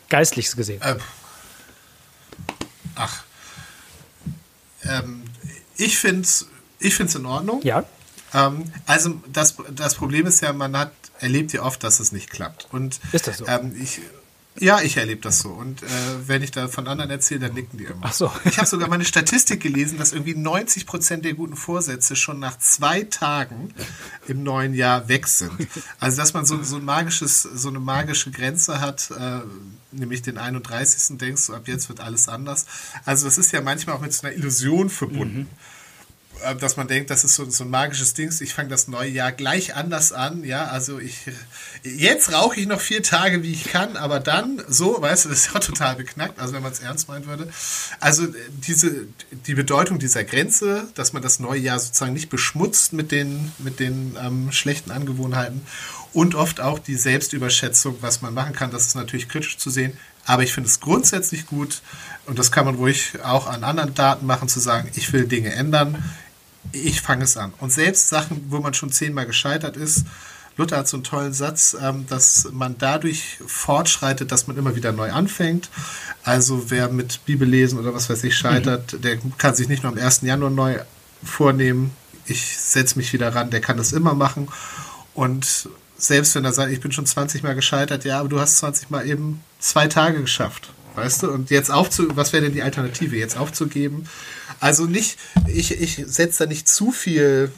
Geistlich 0.08 0.56
gesehen. 0.56 0.82
Ähm, 0.86 0.98
ach. 2.96 3.24
Ähm, 4.86 5.24
ich 5.76 5.98
finde 5.98 6.22
es 6.22 6.48
ich 6.80 6.96
find's 6.96 7.16
in 7.16 7.26
Ordnung. 7.26 7.62
Ja. 7.64 7.84
Ähm, 8.34 8.72
also 8.86 9.22
das, 9.32 9.56
das 9.76 9.96
Problem 9.96 10.26
ist 10.26 10.42
ja, 10.42 10.54
man 10.54 10.78
hat 10.78 10.94
erlebt 11.20 11.52
ja 11.52 11.64
oft, 11.64 11.84
dass 11.84 12.00
es 12.00 12.14
nicht 12.14 12.30
klappt. 12.30 12.68
Und, 12.72 13.02
ist 13.12 13.28
das 13.28 13.40
so? 13.40 13.48
Ähm, 13.48 13.76
ich, 13.78 14.00
ja, 14.60 14.82
ich 14.82 14.98
erlebe 14.98 15.22
das 15.22 15.40
so. 15.40 15.50
Und 15.50 15.82
äh, 15.82 15.88
wenn 16.26 16.44
ich 16.44 16.52
da 16.52 16.68
von 16.68 16.88
anderen 16.88 17.10
erzähle, 17.10 17.42
dann 17.42 17.54
nicken 17.54 17.78
die 17.78 17.86
immer. 17.86 18.02
Ach 18.02 18.14
so. 18.14 18.32
Ich 18.44 18.58
habe 18.58 18.68
sogar 18.68 18.90
meine 18.90 19.06
Statistik 19.06 19.62
gelesen, 19.62 19.98
dass 19.98 20.12
irgendwie 20.12 20.36
90 20.36 20.86
Prozent 20.86 21.24
der 21.26 21.34
guten 21.34 21.56
Vorsätze 21.56 22.16
schon 22.16 22.40
nach 22.40 22.58
zwei 22.60 23.04
Tagen 23.04 23.74
im 24.28 24.44
neuen 24.44 24.74
Jahr 24.74 25.08
weg 25.08 25.28
sind. 25.28 25.52
Also 26.00 26.18
dass 26.18 26.34
man 26.34 26.46
so, 26.46 26.62
so 26.64 26.78
ein 26.78 26.86
magisches, 26.86 27.44
so 27.44 27.70
eine 27.70 27.80
magische 27.80 28.32
Grenze 28.32 28.82
hat, 28.82 29.10
äh, 29.12 29.40
nämlich 29.92 30.22
den 30.22 30.38
31. 30.38 31.18
denkst 31.18 31.48
du, 31.48 31.54
ab 31.54 31.68
jetzt 31.68 31.88
wird 31.90 32.02
alles 32.02 32.28
anders. 32.28 32.66
Also 33.06 33.26
das 33.26 33.38
ist 33.38 33.52
ja 33.54 33.62
manchmal 33.62 33.96
auch 33.96 34.02
mit 34.02 34.14
so 34.14 34.28
einer 34.28 34.36
Illusion 34.36 34.90
verbunden. 34.90 35.40
Mhm 35.40 35.48
dass 36.60 36.78
man 36.78 36.88
denkt, 36.88 37.10
das 37.10 37.24
ist 37.24 37.36
so, 37.36 37.50
so 37.50 37.64
ein 37.64 37.70
magisches 37.70 38.14
Ding. 38.14 38.32
Ich 38.40 38.54
fange 38.54 38.70
das 38.70 38.88
neue 38.88 39.10
Jahr 39.10 39.32
gleich 39.32 39.76
anders 39.76 40.12
an. 40.12 40.44
Ja, 40.44 40.66
also 40.66 41.00
ich 41.00 41.18
jetzt 41.84 42.34
rauche 42.34 42.60
ich 42.60 42.68
noch 42.68 42.82
vier 42.82 43.04
Tage, 43.04 43.44
wie 43.44 43.52
ich 43.52 43.66
kann, 43.66 43.98
aber 43.98 44.20
dann 44.20 44.62
so, 44.68 45.02
weißt 45.02 45.26
du, 45.26 45.30
das 45.30 45.40
ist 45.40 45.54
ja 45.54 45.60
total 45.60 45.96
beknackt. 45.96 46.40
Also 46.40 46.54
wenn 46.54 46.64
man 46.64 46.72
es 46.72 46.80
ernst 46.80 47.08
meinen 47.08 47.26
würde. 47.26 47.50
Also 48.00 48.28
diese 48.50 49.08
die 49.48 49.54
Bedeutung 49.54 50.00
dieser 50.00 50.24
Grenze, 50.24 50.88
dass 50.96 51.14
man 51.14 51.22
das 51.22 51.40
neue 51.40 51.60
Jahr 51.60 51.80
sozusagen 51.80 52.14
nicht 52.14 52.30
beschmutzt 52.30 52.94
mit 52.94 53.12
den 53.12 53.52
mit 53.60 53.80
den 53.80 54.18
ähm, 54.22 54.52
schlechten 54.52 54.92
Angewohnheiten 54.92 55.62
und 56.14 56.36
oft 56.36 56.60
auch 56.60 56.80
die 56.80 56.96
Selbstüberschätzung, 56.96 57.98
was 58.02 58.22
man 58.22 58.34
machen 58.34 58.54
kann. 58.54 58.72
Das 58.72 58.86
ist 58.88 58.96
natürlich 58.96 59.30
kritisch 59.30 59.58
zu 59.58 59.70
sehen. 59.70 59.94
Aber 60.26 60.44
ich 60.44 60.54
finde 60.54 60.70
es 60.70 60.80
grundsätzlich 60.80 61.48
gut, 61.48 61.82
und 62.26 62.38
das 62.38 62.52
kann 62.52 62.66
man 62.66 62.76
ruhig 62.76 63.14
auch 63.24 63.48
an 63.48 63.64
anderen 63.64 63.94
Daten 63.94 64.26
machen, 64.26 64.48
zu 64.48 64.60
sagen, 64.60 64.90
ich 64.96 65.12
will 65.14 65.28
Dinge 65.28 65.54
ändern, 65.54 66.04
ich 66.72 67.02
fange 67.02 67.24
es 67.24 67.38
an. 67.38 67.54
Und 67.60 67.72
selbst 67.72 68.10
Sachen, 68.10 68.46
wo 68.50 68.60
man 68.60 68.74
schon 68.74 68.92
zehnmal 68.92 69.26
gescheitert 69.26 69.78
ist, 69.78 70.06
Luther 70.58 70.78
hat 70.78 70.88
so 70.88 70.98
einen 70.98 71.04
tollen 71.04 71.34
Satz, 71.34 71.76
ähm, 71.82 72.06
dass 72.08 72.50
man 72.52 72.76
dadurch 72.78 73.40
fortschreitet, 73.46 74.32
dass 74.32 74.48
man 74.48 74.58
immer 74.58 74.76
wieder 74.76 74.92
neu 74.92 75.12
anfängt. 75.12 75.70
Also 76.24 76.70
wer 76.70 76.90
mit 76.90 77.26
Bibellesen 77.26 77.80
oder 77.80 77.94
was 77.94 78.10
weiß 78.10 78.24
ich 78.26 78.38
scheitert, 78.38 78.94
mhm. 78.94 79.02
der 79.02 79.18
kann 79.38 79.56
sich 79.56 79.70
nicht 79.70 79.84
nur 79.84 79.92
am 79.92 79.98
1. 79.98 80.22
Januar 80.22 80.52
neu 80.52 80.80
vornehmen, 81.24 81.92
ich 82.26 82.58
setze 82.58 82.98
mich 82.98 83.14
wieder 83.14 83.34
ran, 83.34 83.50
der 83.50 83.62
kann 83.62 83.78
das 83.78 83.94
immer 83.94 84.14
machen. 84.14 84.48
Und 85.14 85.70
selbst 85.98 86.36
wenn 86.36 86.46
er 86.46 86.54
sagt, 86.54 86.72
ich 86.72 86.82
bin 86.82 86.92
schon 86.92 87.06
20 87.06 87.44
Mal 87.44 87.56
gescheitert, 87.56 88.06
ja, 88.06 88.20
aber 88.20 88.30
du 88.30 88.40
hast 88.40 88.58
20 88.58 88.90
Mal 88.90 89.08
eben 89.08 89.44
zwei 89.60 89.88
Tage 89.88 90.22
geschafft. 90.22 90.72
Weißt 90.96 91.24
du? 91.24 91.32
Und 91.32 91.50
jetzt 91.50 91.72
aufzu, 91.72 92.16
was 92.16 92.34
wäre 92.34 92.44
denn 92.44 92.54
die 92.54 92.64
Alternative? 92.64 93.16
Jetzt 93.16 93.38
aufzugeben? 93.38 94.08
Also 94.60 94.86
nicht, 94.86 95.18
ich, 95.48 95.80
ich 95.80 96.04
setze 96.06 96.44
da 96.44 96.46
nicht 96.46 96.68
zu 96.68 96.92
viel 96.92 97.52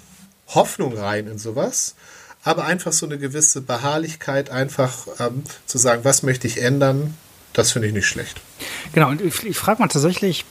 Hoffnung 0.48 0.98
rein 0.98 1.28
in 1.28 1.38
sowas, 1.38 1.96
aber 2.44 2.66
einfach 2.66 2.94
so 2.94 3.06
eine 3.06 3.18
gewisse 3.18 3.62
Beharrlichkeit, 3.62 4.50
einfach 4.50 5.08
ähm, 5.20 5.44
zu 5.66 5.78
sagen, 5.78 6.04
was 6.04 6.24
möchte 6.24 6.48
ich 6.48 6.62
ändern, 6.62 7.18
das 7.54 7.72
finde 7.72 7.88
ich 7.88 7.94
nicht 7.94 8.08
schlecht. 8.08 8.42
Genau, 8.94 9.10
und 9.10 9.22
ich, 9.22 9.44
ich 9.44 9.58
frage 9.58 9.82
mal 9.82 9.88
tatsächlich, 9.88 10.46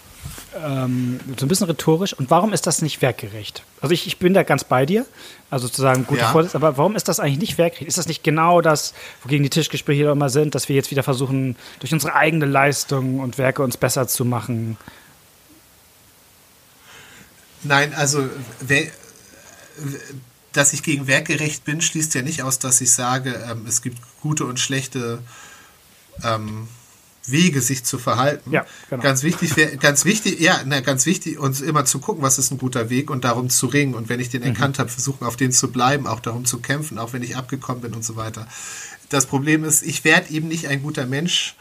ähm, 0.56 1.20
so 1.38 1.46
ein 1.46 1.48
bisschen 1.48 1.66
rhetorisch. 1.66 2.12
Und 2.14 2.30
warum 2.30 2.52
ist 2.52 2.66
das 2.66 2.82
nicht 2.82 3.02
werkgerecht? 3.02 3.62
Also 3.80 3.92
ich, 3.92 4.06
ich 4.06 4.18
bin 4.18 4.34
da 4.34 4.42
ganz 4.42 4.64
bei 4.64 4.86
dir, 4.86 5.06
also 5.50 5.66
sozusagen 5.66 6.06
gute 6.06 6.20
ja. 6.20 6.32
Vorsitz, 6.32 6.54
aber 6.54 6.76
warum 6.76 6.96
ist 6.96 7.08
das 7.08 7.20
eigentlich 7.20 7.38
nicht 7.38 7.58
werkgerecht? 7.58 7.88
Ist 7.88 7.98
das 7.98 8.08
nicht 8.08 8.22
genau 8.22 8.60
das, 8.60 8.94
wogegen 9.22 9.42
die 9.42 9.50
Tischgespräche 9.50 10.04
immer 10.04 10.28
sind, 10.28 10.54
dass 10.54 10.68
wir 10.68 10.76
jetzt 10.76 10.90
wieder 10.90 11.02
versuchen, 11.02 11.56
durch 11.80 11.92
unsere 11.92 12.14
eigene 12.14 12.46
Leistung 12.46 13.20
und 13.20 13.38
Werke 13.38 13.62
uns 13.62 13.76
besser 13.76 14.06
zu 14.08 14.24
machen? 14.24 14.76
Nein, 17.62 17.94
also 17.94 18.28
wer, 18.60 18.84
dass 20.52 20.72
ich 20.72 20.82
gegen 20.82 21.06
werkgerecht 21.06 21.64
bin, 21.64 21.80
schließt 21.80 22.14
ja 22.14 22.22
nicht 22.22 22.42
aus, 22.42 22.58
dass 22.58 22.80
ich 22.80 22.92
sage, 22.92 23.42
ähm, 23.50 23.66
es 23.66 23.82
gibt 23.82 23.98
gute 24.20 24.44
und 24.44 24.58
schlechte 24.58 25.20
ähm, 26.24 26.68
Wege, 27.26 27.60
sich 27.60 27.84
zu 27.84 27.98
verhalten. 27.98 28.50
Ja, 28.50 28.66
genau. 28.90 29.02
Ganz 29.02 29.22
wichtig, 29.22 29.54
ganz 29.80 30.04
wichtig, 30.04 30.40
ja, 30.40 30.60
na, 30.66 30.80
ganz 30.80 31.06
wichtig, 31.06 31.38
uns 31.38 31.60
immer 31.60 31.84
zu 31.84 32.00
gucken, 32.00 32.22
was 32.22 32.38
ist 32.38 32.50
ein 32.50 32.58
guter 32.58 32.90
Weg 32.90 33.10
und 33.10 33.24
darum 33.24 33.48
zu 33.48 33.66
ringen. 33.66 33.94
Und 33.94 34.08
wenn 34.08 34.20
ich 34.20 34.28
den 34.28 34.40
mhm. 34.40 34.48
erkannt 34.48 34.78
habe, 34.78 34.88
versuchen, 34.88 35.24
auf 35.24 35.36
den 35.36 35.52
zu 35.52 35.70
bleiben, 35.70 36.06
auch 36.06 36.20
darum 36.20 36.44
zu 36.44 36.58
kämpfen, 36.58 36.98
auch 36.98 37.12
wenn 37.12 37.22
ich 37.22 37.36
abgekommen 37.36 37.82
bin 37.82 37.94
und 37.94 38.04
so 38.04 38.16
weiter. 38.16 38.46
Das 39.08 39.26
Problem 39.26 39.64
ist, 39.64 39.82
ich 39.82 40.04
werde 40.04 40.30
eben 40.30 40.48
nicht 40.48 40.68
ein 40.68 40.82
guter 40.82 41.06
Mensch. 41.06 41.54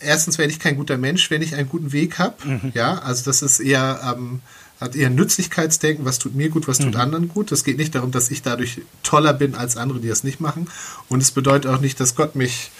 Erstens 0.00 0.38
werde 0.38 0.52
ich 0.52 0.60
kein 0.60 0.76
guter 0.76 0.96
Mensch, 0.96 1.30
wenn 1.30 1.42
ich 1.42 1.54
einen 1.54 1.68
guten 1.68 1.92
Weg 1.92 2.18
habe. 2.18 2.36
Mhm. 2.46 2.72
Ja, 2.74 2.98
also 2.98 3.24
das 3.24 3.42
ist 3.42 3.60
eher, 3.60 4.14
ähm, 4.16 4.40
hat 4.80 4.94
eher 4.94 5.10
Nützlichkeitsdenken, 5.10 6.04
was 6.04 6.18
tut 6.18 6.34
mir 6.34 6.48
gut, 6.48 6.68
was 6.68 6.78
tut 6.78 6.94
mhm. 6.94 7.00
anderen 7.00 7.28
gut. 7.28 7.52
Es 7.52 7.64
geht 7.64 7.76
nicht 7.76 7.94
darum, 7.94 8.12
dass 8.12 8.30
ich 8.30 8.42
dadurch 8.42 8.80
toller 9.02 9.32
bin 9.32 9.54
als 9.54 9.76
andere, 9.76 10.00
die 10.00 10.08
das 10.08 10.24
nicht 10.24 10.40
machen. 10.40 10.68
Und 11.08 11.22
es 11.22 11.32
bedeutet 11.32 11.70
auch 11.70 11.80
nicht, 11.80 11.98
dass 12.00 12.14
Gott 12.14 12.34
mich 12.34 12.70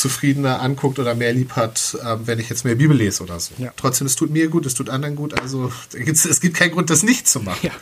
zufriedener 0.00 0.60
anguckt 0.60 0.98
oder 0.98 1.14
mehr 1.14 1.32
lieb 1.32 1.52
hat, 1.56 1.96
äh, 2.02 2.16
wenn 2.26 2.38
ich 2.38 2.48
jetzt 2.48 2.64
mehr 2.64 2.74
Bibel 2.74 2.96
lese 2.96 3.22
oder 3.22 3.38
so. 3.38 3.54
Ja. 3.58 3.72
Trotzdem, 3.76 4.06
es 4.06 4.16
tut 4.16 4.30
mir 4.30 4.48
gut, 4.48 4.66
es 4.66 4.74
tut 4.74 4.88
anderen 4.88 5.16
gut, 5.16 5.40
also 5.40 5.70
es 5.94 6.40
gibt 6.40 6.56
keinen 6.56 6.72
Grund, 6.72 6.90
das 6.90 7.02
nicht 7.02 7.28
zu 7.28 7.40
machen. 7.40 7.58
Ja, 7.62 7.72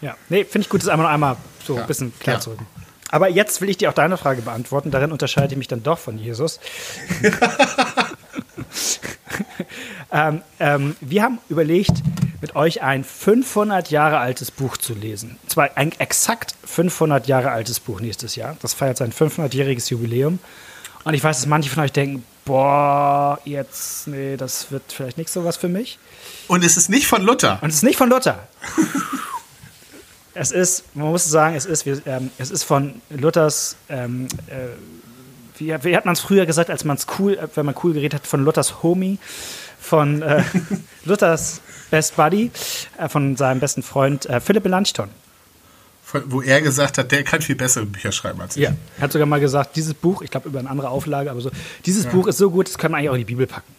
ja. 0.00 0.16
nee, 0.28 0.44
finde 0.44 0.64
ich 0.64 0.68
gut, 0.68 0.82
das 0.82 0.88
einmal 0.88 1.06
noch 1.06 1.12
einmal 1.12 1.36
so 1.64 1.76
ja. 1.76 1.82
ein 1.82 1.86
bisschen 1.86 2.12
klar 2.18 2.40
zu 2.40 2.50
rücken. 2.50 2.66
Aber 3.08 3.28
jetzt 3.28 3.60
will 3.60 3.68
ich 3.68 3.76
dir 3.76 3.88
auch 3.88 3.94
deine 3.94 4.16
Frage 4.16 4.42
beantworten, 4.42 4.90
darin 4.90 5.12
unterscheide 5.12 5.52
ich 5.52 5.58
mich 5.58 5.68
dann 5.68 5.82
doch 5.82 5.98
von 5.98 6.18
Jesus. 6.18 6.58
ähm, 10.12 10.42
ähm, 10.58 10.96
wir 11.00 11.22
haben 11.22 11.38
überlegt, 11.48 12.02
mit 12.40 12.54
euch 12.56 12.82
ein 12.82 13.04
500 13.04 13.90
Jahre 13.90 14.18
altes 14.18 14.50
Buch 14.50 14.76
zu 14.76 14.94
lesen. 14.94 15.38
Und 15.42 15.50
zwar 15.50 15.76
ein 15.76 15.92
exakt 15.98 16.54
500 16.64 17.26
Jahre 17.26 17.50
altes 17.50 17.80
Buch 17.80 18.00
nächstes 18.00 18.36
Jahr. 18.36 18.56
Das 18.60 18.74
feiert 18.74 18.98
sein 18.98 19.12
500-jähriges 19.12 19.90
Jubiläum. 19.90 20.38
Und 21.06 21.14
ich 21.14 21.22
weiß, 21.22 21.36
dass 21.36 21.46
manche 21.46 21.70
von 21.70 21.84
euch 21.84 21.92
denken, 21.92 22.24
boah, 22.44 23.38
jetzt, 23.44 24.08
nee, 24.08 24.36
das 24.36 24.72
wird 24.72 24.82
vielleicht 24.88 25.16
nicht 25.18 25.30
so 25.30 25.44
was 25.44 25.56
für 25.56 25.68
mich. 25.68 26.00
Und 26.48 26.64
es 26.64 26.76
ist 26.76 26.88
nicht 26.88 27.06
von 27.06 27.22
Luther. 27.22 27.60
Und 27.62 27.68
es 27.68 27.76
ist 27.76 27.82
nicht 27.84 27.96
von 27.96 28.10
Luther. 28.10 28.48
es 30.34 30.50
ist, 30.50 30.96
man 30.96 31.06
muss 31.10 31.24
sagen, 31.24 31.54
es 31.54 31.64
ist, 31.64 31.86
ähm, 32.06 32.32
es 32.38 32.50
ist 32.50 32.64
von 32.64 33.00
Luthers, 33.10 33.76
ähm, 33.88 34.26
äh, 34.48 34.66
wie, 35.58 35.76
wie, 35.84 35.96
hat 35.96 36.06
man 36.06 36.14
es 36.14 36.20
früher 36.20 36.44
gesagt, 36.44 36.70
als 36.70 36.82
man 36.82 36.96
es 36.96 37.06
cool, 37.20 37.34
äh, 37.34 37.46
wenn 37.54 37.66
man 37.66 37.76
cool 37.84 37.92
geredet 37.92 38.14
hat, 38.14 38.26
von 38.26 38.44
Luthers 38.44 38.82
Homie, 38.82 39.20
von 39.78 40.22
äh, 40.22 40.42
Luthers 41.04 41.60
Best 41.92 42.16
Buddy, 42.16 42.50
äh, 42.98 43.08
von 43.08 43.36
seinem 43.36 43.60
besten 43.60 43.84
Freund 43.84 44.26
äh, 44.26 44.40
Philipp 44.40 44.64
Melanchthon 44.64 45.10
wo 46.26 46.40
er 46.40 46.62
gesagt 46.62 46.98
hat, 46.98 47.10
der 47.10 47.24
kann 47.24 47.42
viel 47.42 47.56
bessere 47.56 47.84
Bücher 47.86 48.12
schreiben 48.12 48.40
als 48.40 48.56
ich. 48.56 48.62
Ja, 48.62 48.74
er 48.96 49.02
hat 49.02 49.12
sogar 49.12 49.26
mal 49.26 49.40
gesagt, 49.40 49.76
dieses 49.76 49.94
Buch, 49.94 50.22
ich 50.22 50.30
glaube 50.30 50.48
über 50.48 50.60
eine 50.60 50.70
andere 50.70 50.88
Auflage, 50.88 51.30
aber 51.30 51.40
so, 51.40 51.50
dieses 51.84 52.04
ja. 52.04 52.10
Buch 52.10 52.26
ist 52.26 52.38
so 52.38 52.50
gut, 52.50 52.68
das 52.68 52.78
können 52.78 52.92
wir 52.92 52.98
eigentlich 52.98 53.10
auch 53.10 53.14
in 53.14 53.20
die 53.20 53.24
Bibel 53.24 53.46
packen. 53.46 53.74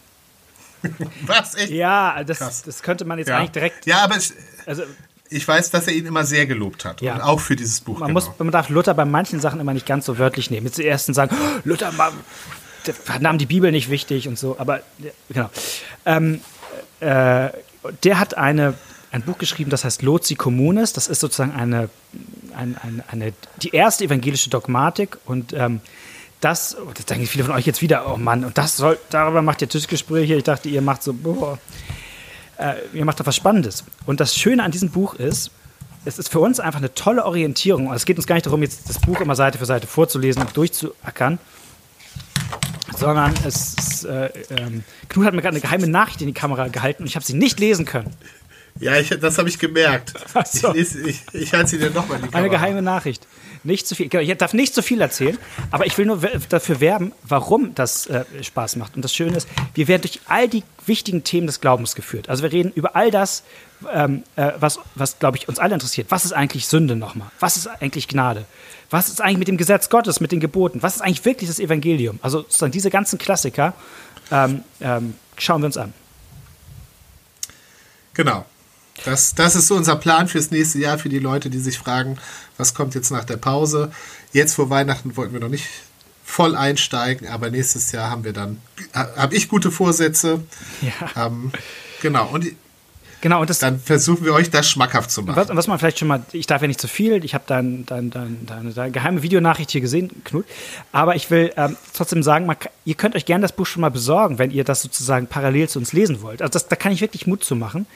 Was? 1.26 1.56
Echt? 1.56 1.72
Ja, 1.72 2.24
das, 2.24 2.64
das 2.64 2.84
könnte 2.84 3.06
man 3.06 3.18
jetzt 3.18 3.30
ja. 3.30 3.38
eigentlich 3.38 3.52
direkt. 3.52 3.86
Ja, 3.86 4.04
aber 4.04 4.18
ich, 4.18 4.34
also, 4.66 4.84
ich 5.30 5.48
weiß, 5.48 5.72
dass 5.72 5.88
er 5.88 5.94
ihn 5.94 6.06
immer 6.06 6.26
sehr 6.26 6.46
gelobt 6.46 6.86
hat. 6.86 7.02
Ja. 7.02 7.16
Und 7.16 7.22
auch 7.22 7.40
für 7.40 7.56
dieses 7.56 7.82
Buch. 7.82 8.00
Man, 8.00 8.10
genau. 8.10 8.20
muss, 8.20 8.32
man 8.38 8.52
darf 8.52 8.70
Luther 8.70 8.94
bei 8.94 9.06
manchen 9.06 9.40
Sachen 9.40 9.60
immer 9.60 9.74
nicht 9.74 9.86
ganz 9.86 10.06
so 10.06 10.18
wörtlich 10.18 10.52
nehmen. 10.52 10.68
Jetzt 10.68 10.80
ersten 10.80 11.14
sagen, 11.14 11.36
oh, 11.36 11.60
Luther 11.64 11.92
der 12.86 13.20
nahm 13.20 13.38
die 13.38 13.46
Bibel 13.46 13.72
nicht 13.72 13.90
wichtig 13.90 14.28
und 14.28 14.40
so, 14.40 14.58
aber 14.60 14.82
genau. 15.30 15.50
Ähm, 16.06 16.42
äh, 17.00 17.50
der 18.04 18.20
hat 18.20 18.38
eine 18.38 18.76
ein 19.12 19.22
Buch 19.22 19.38
geschrieben, 19.38 19.70
das 19.70 19.84
heißt 19.84 20.02
Lozi 20.02 20.36
Communis. 20.36 20.94
Das 20.94 21.08
ist 21.08 21.20
sozusagen 21.20 21.54
eine, 21.54 21.90
eine, 22.56 22.76
eine, 22.84 23.04
eine 23.10 23.34
die 23.62 23.70
erste 23.70 24.06
evangelische 24.06 24.50
Dogmatik 24.50 25.18
und 25.26 25.54
ähm, 25.54 25.82
das, 26.42 26.78
oh, 26.80 26.92
das 26.94 27.06
denken 27.06 27.26
viele 27.26 27.44
von 27.44 27.56
euch 27.56 27.66
jetzt 27.66 27.82
wieder, 27.82 28.12
oh 28.14 28.18
Mann, 28.18 28.44
und 28.44 28.58
das 28.58 28.78
soll, 28.78 29.00
darüber 29.10 29.42
macht 29.42 29.62
ihr 29.62 29.70
Tischgespräche. 29.70 30.36
Ich 30.36 30.44
dachte, 30.44 30.70
ihr 30.70 30.82
macht 30.82 31.02
so, 31.02 31.14
boah, 31.14 31.58
äh, 32.58 32.76
ihr 32.94 33.06
macht 33.06 33.20
doch 33.20 33.26
was 33.26 33.36
Spannendes. 33.36 33.84
Und 34.06 34.20
das 34.20 34.36
Schöne 34.36 34.64
an 34.64 34.72
diesem 34.72 34.90
Buch 34.92 35.16
ist, 35.16 35.52
es 36.06 36.20
ist 36.20 36.30
für 36.30 36.40
uns 36.40 36.60
einfach 36.60 36.80
eine 36.80 36.94
tolle 36.94 37.26
Orientierung. 37.26 37.92
Es 37.92 38.06
geht 38.06 38.18
uns 38.18 38.28
gar 38.28 38.36
nicht 38.36 38.46
darum, 38.46 38.62
jetzt 38.62 38.88
das 38.88 39.00
Buch 39.00 39.20
immer 39.20 39.36
Seite 39.36 39.58
für 39.58 39.66
Seite 39.66 39.88
vorzulesen 39.88 40.44
und 40.44 40.56
durchzuackern, 40.56 41.40
sondern 42.96 43.34
es 43.46 44.04
äh, 44.06 44.30
ähm, 44.52 44.84
Knut 45.10 45.26
hat 45.26 45.34
mir 45.34 45.42
gerade 45.42 45.56
eine 45.56 45.62
geheime 45.62 45.88
Nachricht 45.88 46.22
in 46.22 46.28
die 46.28 46.34
Kamera 46.34 46.68
gehalten 46.68 47.04
und 47.04 47.08
ich 47.08 47.16
habe 47.16 47.26
sie 47.26 47.34
nicht 47.34 47.60
lesen 47.60 47.86
können. 47.86 48.14
Ja, 48.80 48.98
ich, 48.98 49.10
das 49.10 49.38
habe 49.38 49.50
ich 49.50 49.60
gemerkt. 49.60 50.14
So. 50.52 50.74
Ich, 50.74 50.96
ich, 50.96 51.22
ich 51.34 51.54
halte 51.54 51.70
sie 51.70 51.78
dir 51.78 51.90
nochmal 51.90 52.18
die 52.18 52.28
Kamera. 52.28 52.38
Eine 52.38 52.50
geheime 52.50 52.82
Nachricht. 52.82 53.28
Nicht 53.64 53.88
zu 53.88 53.96
viel. 53.96 54.08
Genau, 54.08 54.24
ich 54.24 54.38
darf 54.38 54.54
nicht 54.54 54.74
zu 54.74 54.82
viel 54.82 55.02
erzählen, 55.02 55.38
aber 55.72 55.86
ich 55.86 55.98
will 55.98 56.06
nur 56.06 56.22
dafür 56.50 56.80
werben, 56.80 57.12
warum 57.24 57.74
das 57.76 58.08
äh, 58.08 58.24
Spaß 58.42 58.76
macht. 58.78 58.96
Und 58.96 59.02
das 59.04 59.14
Schöne 59.14 59.36
ist, 59.36 59.48
wir 59.74 59.88
werden 59.88 60.04
durch 60.04 60.22
all 60.28 60.48
die 60.48 60.64
wichtigen 60.86 61.24
Themen 61.24 61.48
des 61.48 61.60
Glaubens 61.60 61.96
geführt. 61.96 62.30
Also 62.30 62.44
wir 62.44 62.52
reden 62.52 62.72
über 62.76 62.96
all 62.96 63.12
das, 63.12 63.44
ähm, 63.92 64.24
äh, 64.36 64.52
was, 64.60 64.80
was 64.96 65.20
glaube 65.20 65.38
ich, 65.38 65.50
uns 65.50 65.60
alle 65.60 65.74
interessiert. 65.74 66.08
Was 66.10 66.24
ist 66.24 66.34
eigentlich 66.34 66.68
Sünde 66.68 66.96
nochmal? 66.96 67.30
Was 67.40 67.58
ist 67.58 67.68
eigentlich 67.68 68.08
Gnade? 68.08 68.46
Was 68.90 69.10
ist 69.10 69.22
eigentlich 69.22 69.40
mit 69.40 69.48
dem 69.50 69.58
Gesetz 69.58 69.90
Gottes, 69.90 70.20
mit 70.20 70.32
den 70.32 70.40
Geboten? 70.40 70.82
Was 70.82 70.96
ist 70.96 71.02
eigentlich 71.02 71.26
wirklich 71.26 71.50
das 71.50 71.60
Evangelium? 71.60 72.20
Also 72.22 72.42
sozusagen 72.44 72.72
diese 72.72 72.90
ganzen 72.90 73.20
Klassiker 73.20 73.74
ähm, 74.32 74.64
ähm, 74.80 75.16
schauen 75.38 75.62
wir 75.62 75.66
uns 75.66 75.78
an. 75.78 75.94
Genau. 78.14 78.46
Das, 79.06 79.36
das 79.36 79.56
ist 79.56 79.68
so 79.68 79.76
unser 79.76 79.96
Plan 79.96 80.28
fürs 80.28 80.52
nächste 80.52 80.80
Jahr, 80.80 80.98
für 80.98 81.10
die 81.10 81.20
Leute, 81.20 81.50
die 81.50 81.60
sich 81.60 81.78
fragen, 81.78 82.18
was 82.58 82.74
kommt 82.74 82.96
jetzt 82.96 83.12
nach 83.12 83.24
der 83.24 83.38
Pause. 83.38 83.92
Jetzt 84.34 84.56
vor 84.56 84.70
Weihnachten 84.70 85.16
wollten 85.16 85.34
wir 85.34 85.40
noch 85.40 85.50
nicht 85.50 85.68
voll 86.24 86.56
einsteigen, 86.56 87.28
aber 87.28 87.50
nächstes 87.50 87.92
Jahr 87.92 88.10
haben 88.10 88.24
wir 88.24 88.34
dann, 88.34 88.62
habe 88.94 89.36
ich 89.36 89.48
gute 89.48 89.72
Vorsätze. 89.72 90.44
Ja. 90.82 91.28
Ähm, 91.28 91.52
genau. 92.02 92.28
Und 92.28 92.46
Genau, 93.20 93.42
und 93.42 93.50
das, 93.50 93.58
dann 93.58 93.80
versuchen 93.80 94.26
wir 94.26 94.34
euch 94.34 94.52
das 94.52 94.70
schmackhaft 94.70 95.10
zu 95.10 95.24
machen. 95.24 95.38
Was, 95.38 95.50
was 95.50 95.68
man 95.68 95.80
vielleicht 95.80 95.98
schon 95.98 96.08
mal, 96.08 96.24
ich 96.34 96.46
darf 96.46 96.62
ja 96.62 96.68
nicht 96.68 96.80
zu 96.80 96.88
viel, 96.88 97.26
ich 97.26 97.34
habe 97.34 97.46
deine 97.48 97.80
dein, 97.80 98.12
dein, 98.12 98.46
dein, 98.46 98.74
dein, 98.74 98.92
geheime 98.92 99.24
Videonachricht 99.24 99.72
hier 99.72 99.82
gesehen, 99.82 100.24
Knut, 100.24 100.46
aber 100.92 101.16
ich 101.16 101.32
will 101.32 101.52
ähm, 101.58 101.76
trotzdem 101.94 102.22
sagen, 102.22 102.46
man, 102.46 102.58
ihr 102.86 102.94
könnt 102.94 103.16
euch 103.16 103.26
gerne 103.26 103.42
das 103.42 103.54
Buch 103.54 103.66
schon 103.66 103.82
mal 103.82 103.90
besorgen, 103.90 104.38
wenn 104.38 104.52
ihr 104.52 104.64
das 104.64 104.84
sozusagen 104.84 105.26
parallel 105.26 105.68
zu 105.68 105.80
uns 105.80 105.94
lesen 105.94 106.22
wollt. 106.22 106.44
Also 106.44 106.52
das, 106.52 106.68
da 106.68 106.76
kann 106.76 106.92
ich 106.92 107.02
wirklich 107.02 107.26
Mut 107.26 107.44
zu 107.44 107.56
machen. 107.56 107.88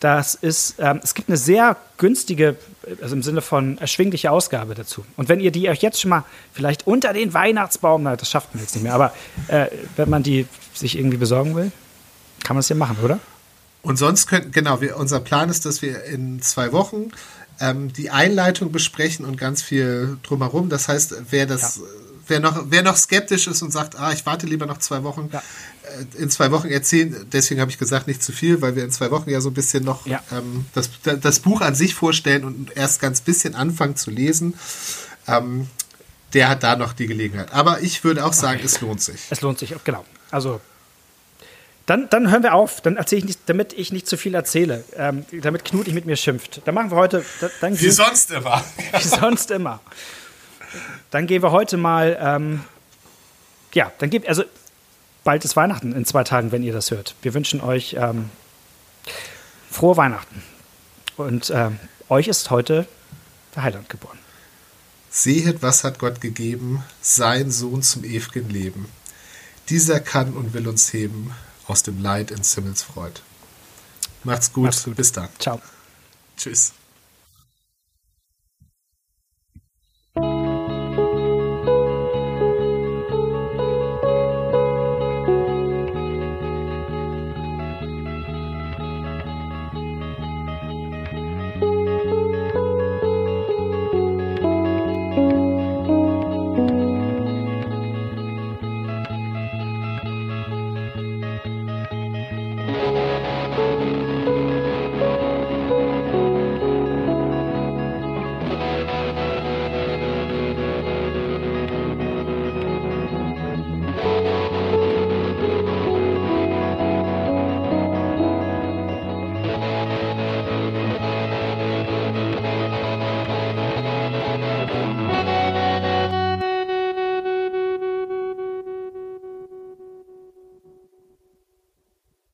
Das 0.00 0.34
ist, 0.34 0.76
ähm, 0.78 1.00
es 1.02 1.14
gibt 1.14 1.28
eine 1.28 1.36
sehr 1.36 1.76
günstige, 1.96 2.56
also 3.00 3.14
im 3.14 3.22
Sinne 3.22 3.40
von 3.40 3.78
erschwingliche 3.78 4.30
Ausgabe 4.30 4.74
dazu. 4.74 5.04
Und 5.16 5.28
wenn 5.28 5.40
ihr 5.40 5.50
die 5.50 5.68
euch 5.68 5.80
jetzt 5.82 6.00
schon 6.00 6.10
mal 6.10 6.24
vielleicht 6.52 6.86
unter 6.86 7.12
den 7.12 7.32
Weihnachtsbaum, 7.32 8.02
na, 8.02 8.16
das 8.16 8.30
schafft 8.30 8.54
man 8.54 8.62
jetzt 8.62 8.74
nicht 8.74 8.82
mehr, 8.82 8.94
aber 8.94 9.14
äh, 9.48 9.66
wenn 9.96 10.10
man 10.10 10.22
die 10.22 10.46
sich 10.74 10.98
irgendwie 10.98 11.16
besorgen 11.16 11.54
will, 11.54 11.72
kann 12.42 12.56
man 12.56 12.60
es 12.60 12.68
ja 12.68 12.76
machen, 12.76 12.98
oder? 13.02 13.20
Und 13.82 13.96
sonst 13.98 14.26
könnten, 14.26 14.50
genau, 14.50 14.80
wir, 14.80 14.96
unser 14.96 15.20
Plan 15.20 15.48
ist, 15.48 15.66
dass 15.66 15.82
wir 15.82 16.04
in 16.04 16.40
zwei 16.40 16.72
Wochen 16.72 17.10
ähm, 17.60 17.92
die 17.92 18.10
Einleitung 18.10 18.72
besprechen 18.72 19.24
und 19.24 19.36
ganz 19.36 19.62
viel 19.62 20.18
drumherum. 20.22 20.68
Das 20.68 20.88
heißt, 20.88 21.14
wer 21.30 21.46
das, 21.46 21.76
ja. 21.76 21.82
Wer 22.26 22.40
noch, 22.40 22.64
wer 22.66 22.82
noch 22.82 22.96
skeptisch 22.96 23.46
ist 23.46 23.62
und 23.62 23.70
sagt, 23.70 23.98
ah, 23.98 24.12
ich 24.12 24.24
warte 24.26 24.46
lieber 24.46 24.66
noch 24.66 24.78
zwei 24.78 25.02
Wochen, 25.02 25.30
ja. 25.32 25.42
Äh, 26.16 26.22
in 26.22 26.30
zwei 26.30 26.50
Wochen 26.50 26.68
erzählen. 26.68 27.26
Deswegen 27.32 27.60
habe 27.60 27.70
ich 27.70 27.78
gesagt, 27.78 28.06
nicht 28.06 28.22
zu 28.22 28.32
viel, 28.32 28.60
weil 28.62 28.76
wir 28.76 28.84
in 28.84 28.90
zwei 28.90 29.10
Wochen 29.10 29.30
ja 29.30 29.40
so 29.40 29.50
ein 29.50 29.54
bisschen 29.54 29.84
noch 29.84 30.06
ja. 30.06 30.22
ähm, 30.32 30.66
das, 30.74 30.90
das 31.02 31.40
Buch 31.40 31.60
an 31.60 31.74
sich 31.74 31.94
vorstellen 31.94 32.44
und 32.44 32.76
erst 32.76 33.00
ganz 33.00 33.20
bisschen 33.20 33.54
anfangen 33.54 33.96
zu 33.96 34.10
lesen. 34.10 34.54
Ähm, 35.26 35.68
der 36.32 36.48
hat 36.48 36.62
da 36.62 36.76
noch 36.76 36.92
die 36.92 37.06
Gelegenheit. 37.06 37.52
Aber 37.52 37.80
ich 37.80 38.02
würde 38.04 38.24
auch 38.24 38.32
sagen, 38.32 38.58
okay. 38.58 38.66
es 38.66 38.80
lohnt 38.80 39.00
sich. 39.00 39.20
Es 39.30 39.40
lohnt 39.40 39.58
sich, 39.58 39.74
genau. 39.84 40.04
Also 40.30 40.60
dann, 41.86 42.08
dann 42.08 42.30
hören 42.30 42.42
wir 42.42 42.54
auf, 42.54 42.80
dann 42.80 42.96
erzähle 42.96 43.20
ich 43.20 43.24
nicht, 43.26 43.40
damit 43.46 43.74
ich 43.74 43.92
nicht 43.92 44.08
zu 44.08 44.16
viel 44.16 44.34
erzähle, 44.34 44.84
ähm, 44.96 45.26
damit 45.32 45.64
Knut 45.64 45.86
nicht 45.86 45.94
mit 45.94 46.06
mir 46.06 46.16
schimpft. 46.16 46.62
Dann 46.64 46.74
machen 46.74 46.90
wir 46.90 46.96
heute. 46.96 47.24
Dann 47.60 47.78
wie 47.78 47.90
sonst 47.90 48.30
immer. 48.30 48.64
wie 48.92 49.06
sonst 49.06 49.50
immer. 49.50 49.80
Dann 51.10 51.26
gehen 51.26 51.42
wir 51.42 51.52
heute 51.52 51.76
mal. 51.76 52.18
Ähm, 52.20 52.64
ja, 53.72 53.92
dann 53.98 54.10
gibt 54.10 54.28
also 54.28 54.44
bald 55.24 55.44
ist 55.44 55.56
Weihnachten 55.56 55.92
in 55.92 56.04
zwei 56.04 56.22
Tagen, 56.24 56.52
wenn 56.52 56.62
ihr 56.62 56.72
das 56.72 56.90
hört. 56.90 57.14
Wir 57.22 57.34
wünschen 57.34 57.60
euch 57.60 57.96
ähm, 57.98 58.30
frohe 59.70 59.96
Weihnachten. 59.96 60.42
Und 61.16 61.50
ähm, 61.54 61.78
euch 62.08 62.28
ist 62.28 62.50
heute 62.50 62.86
der 63.54 63.62
Heiland 63.62 63.88
geboren. 63.88 64.18
Sehet, 65.10 65.62
was 65.62 65.84
hat 65.84 65.98
Gott 65.98 66.20
gegeben, 66.20 66.82
sein 67.00 67.50
Sohn 67.50 67.82
zum 67.82 68.04
ewigen 68.04 68.50
Leben. 68.50 68.88
Dieser 69.68 70.00
kann 70.00 70.34
und 70.34 70.54
will 70.54 70.68
uns 70.68 70.92
heben 70.92 71.32
aus 71.66 71.82
dem 71.82 72.02
Leid 72.02 72.30
ins 72.30 72.54
Himmelsfreud. 72.54 73.22
Macht's 74.24 74.52
gut. 74.52 74.64
Macht's 74.64 74.84
gut. 74.84 74.96
Bis 74.96 75.12
dann. 75.12 75.28
Ciao. 75.38 75.60
Tschüss. 76.36 76.72